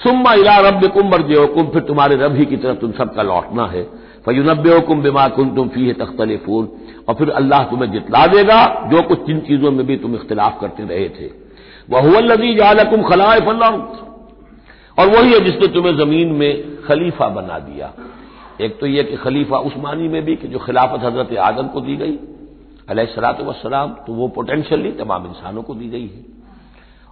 सुम्मा 0.00 0.32
इला 0.34 0.56
रब 0.60 0.86
कुम 0.88 1.10
कुम 1.54 1.66
फिर 1.66 1.82
तुम्हारे 1.82 2.16
रब 2.16 2.34
ही 2.36 2.44
की 2.46 2.56
तरफ़ 2.56 2.78
तुम 2.78 2.92
सबका 2.92 3.22
लौटना 3.22 3.66
है। 3.66 3.82
फयुनब्बे 4.26 4.78
कुम 4.80 5.02
बिमा 5.02 5.26
कुम 5.28 5.54
तुम 5.54 5.68
फ़ी 5.68 5.86
है 5.86 5.92
तख्तलिफून, 5.94 6.68
और 7.08 7.14
फिर 7.14 7.30
अल्लाह 7.32 7.64
तुम्हें 7.64 7.90
जितला 7.92 8.26
देगा, 8.26 8.88
जो 8.90 9.02
कुछ 9.02 9.26
जिन 9.26 9.40
चीज़ों 9.40 9.70
में 9.70 9.86
भी 9.86 9.96
तुम 9.96 10.14
इख्तलाफ 10.14 10.58
करते 10.60 10.82
रहे 10.84 11.08
थे। 11.10 11.30
वह 11.90 12.18
लदी 12.20 12.54
जालकुम 12.54 13.02
खलाए 13.02 13.40
और 14.98 15.08
वही 15.08 15.32
है 15.32 15.40
जिसने 15.40 15.66
तुम्हें 15.68 15.96
ज़मीन 15.96 16.32
में 16.32 16.82
खलीफा 16.82 17.28
बना 17.30 17.58
दिया। 17.60 17.92
एक 18.60 18.78
तो 18.80 18.86
यह 18.86 19.02
कि 19.02 19.16
खलीफा 19.16 19.58
उस्मानी 19.62 20.08
में 20.08 20.22
भी 20.24 20.36
कि 20.36 20.48
जो 20.48 20.58
खिलाफत 20.58 21.04
हज़रत 21.04 21.36
आदम 21.40 21.68
को 21.68 21.80
दी 21.80 21.96
गई 21.96 22.18
अलैहिस्सलात 22.90 23.40
वसलाम 23.40 23.90
तो 24.06 24.12
वो 24.12 24.28
पोटेंशियली 24.28 24.92
तमाम 24.94 25.26
इंसानों 25.26 25.62
को 25.62 25.74
दी 25.74 25.88
गई 25.88 26.06
है। 26.06 26.24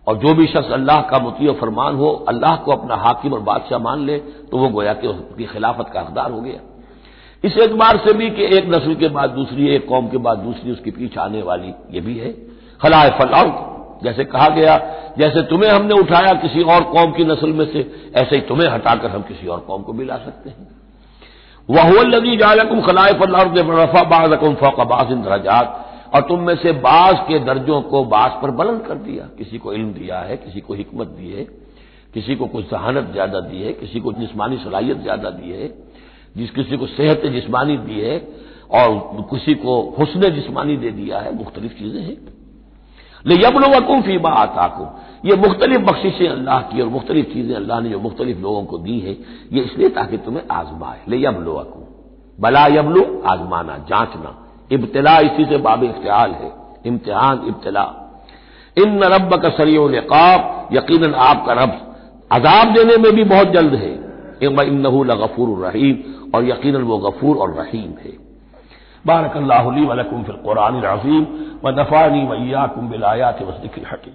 और 0.06 0.16
जो 0.16 0.34
भी 0.34 0.46
शख्स 0.46 0.70
अल्लाह 0.72 1.00
का 1.02 1.18
मुती 1.18 1.52
फरमान 1.54 1.96
हो, 1.96 2.08
अल्लाह 2.28 2.56
को 2.56 2.72
अपना 2.72 2.96
हाकिम 2.96 3.32
और 3.32 3.40
बादशाह 3.42 3.78
मान 3.80 4.04
ले 4.06 4.18
तो 4.50 4.58
वो 4.58 4.68
गोया 4.68 4.92
कि 4.94 5.06
उसकी 5.06 5.44
खिलाफत 5.46 5.90
का 5.92 6.00
अकदार 6.00 6.30
हो 6.30 6.40
गया। 6.40 6.60
इस 7.44 7.56
एतबार 7.58 7.96
से 7.98 8.12
भी 8.12 8.30
कि 8.30 8.44
एक 8.56 8.68
नस्ल 8.68 8.94
के 8.94 9.08
बाद 9.08 9.30
दूसरी, 9.30 9.68
एक 9.68 9.88
कौम 9.88 10.08
के 10.08 10.18
बाद 10.18 10.38
दूसरी, 10.38 10.70
उसके 10.72 10.90
पीछे 10.90 11.20
आने 11.20 11.42
वाली 11.42 11.72
ये 11.90 12.00
भी 12.00 12.18
है। 12.18 12.32
खलाए 12.80 13.10
फलाउ 13.18 13.50
जैसे 14.04 14.24
कहा 14.26 14.48
गया, 14.50 14.76
जैसे 15.18 15.42
तुम्हें 15.42 15.70
हमने 15.70 15.94
उठाया 15.94 16.32
किसी 16.36 16.62
और 16.64 16.84
कौम 16.84 17.12
की 17.12 17.24
नस्ल 17.24 17.52
में 17.52 17.66
से, 17.72 17.90
ऐसे 18.14 18.36
ही 18.36 18.42
तुम्हें 18.42 18.68
हटाकर 18.68 19.10
हम 19.10 19.22
किसी 19.22 19.46
और 19.46 19.60
कौम 19.60 19.82
को 19.82 19.92
भी 19.92 20.04
ला 20.04 20.16
सकते 20.16 20.50
हैं। 20.50 20.66
वह 21.68 22.02
लगी 22.04 22.36
जालकुम 22.36 22.80
फलाउद 22.80 23.58
रफा 23.58 24.02
बाजकुम 24.04 24.54
फ़ौकबाज 24.54 25.12
दराजात। 25.24 25.80
और 26.14 26.20
तुम 26.20 26.40
में 26.40 26.54
से 26.54 26.72
बाज 26.72 27.18
के 27.28 27.38
दर्जों 27.38 27.80
को 27.82 28.04
बाज 28.04 28.32
पर 28.42 28.50
बुलंद 28.50 28.80
कर 28.80 28.94
दिया। 28.94 29.24
किसी 29.38 29.58
को 29.58 29.72
इल्म 29.72 29.92
दिया 29.92 30.18
है, 30.18 30.36
किसी 30.36 30.60
को 30.60 30.74
हिकमत 30.74 31.06
दी 31.08 31.30
है, 31.32 31.44
किसी 32.14 32.34
को 32.34 32.46
कुछ 32.46 32.70
जहानत 32.70 33.10
ज़्यादा 33.12 33.40
दी 33.40 33.62
है, 33.62 33.72
किसी 33.72 34.00
को 34.00 34.12
जिस्मानी 34.12 34.56
सलाहियत 34.56 34.98
ज़्यादा 34.98 35.30
दी 35.30 35.50
है, 35.52 35.68
जिस 36.36 36.50
किसी 36.50 36.76
को 36.76 36.86
सेहत 36.86 37.26
जिस्मानी 37.26 37.76
दी 37.78 38.00
है, 38.00 38.16
और 38.70 39.26
किसी 39.30 39.54
को 39.54 39.80
हुसन 39.98 40.28
जिस्मानी 40.30 40.76
दे 40.76 40.90
दिया 40.90 41.18
है। 41.18 41.34
मुख्तलिफ़ 41.34 41.72
चीज़ें 41.72 42.00
हैं। 42.02 42.16
ले 43.24 43.34
यबलो 43.36 43.68
वकुम 43.76 44.02
फ़ी 44.02 44.18
बाताकुम 44.18 44.86
ये 45.24 45.36
मुख्तलिफ़ 45.36 45.82
बख्शिशें 45.82 46.28
अल्लाह 46.28 46.60
की 46.62 46.80
और 46.80 46.88
मुख्तलिफ़ 46.88 47.26
चीज़ें 47.26 47.54
अल्लाह 47.56 47.80
ने 47.80 47.90
जो 47.90 48.00
मुख्तलिफ़ 48.00 48.38
लोगों 48.38 48.64
को 48.64 48.78
दी 48.78 48.98
है, 49.00 49.12
ये 49.52 49.62
इसलिए 49.62 49.88
ताकि 49.88 50.16
तुम्हें 50.18 50.42
आजमाए। 50.52 51.00
ले 51.08 51.16
यबलो 51.18 51.52
वकुम 51.54 51.82
बला 52.38 52.66
यबलो, 52.66 53.02
आजमाना, 53.26 53.76
जांचना। 53.88 54.30
इब्तला 54.72 55.18
इसी 55.20 55.44
से 55.44 55.56
बाब 55.56 55.82
इख्तियाल 55.84 56.30
है। 56.30 56.52
इम्तिहान, 56.86 57.44
इब्तला। 57.48 57.84
इन 58.76 59.04
रब 59.04 59.34
का 59.42 59.48
सरियो 59.48 59.88
नकाब 59.88 60.68
यकीन 60.72 61.14
आपका 61.14 61.52
रब 61.52 61.72
अजाब 62.32 62.72
देने 62.74 62.96
में 62.96 63.12
भी 63.12 63.24
बहुत 63.24 63.48
जल्द 63.48 63.74
है। 63.74 63.92
इन 64.42 64.82
गफूर 65.16 65.48
रहीम, 65.66 65.96
और 66.34 66.44
यकीन 66.44 66.76
वो 66.76 66.98
गफूर 66.98 67.36
और 67.36 67.54
रहीम 67.54 67.90
है। 68.02 68.12
बारक 69.06 69.36
वलकुम 69.88 70.22
फिल 70.22 70.36
कुरान 70.36 70.82
अजीम, 70.82 71.26
व 71.64 71.70
नफ़ानी 71.80 72.26
वैयाकुम 72.26 72.88
बिलायात 72.88 73.42
वसदिक्र 73.42 73.86
हकीम। 73.92 74.14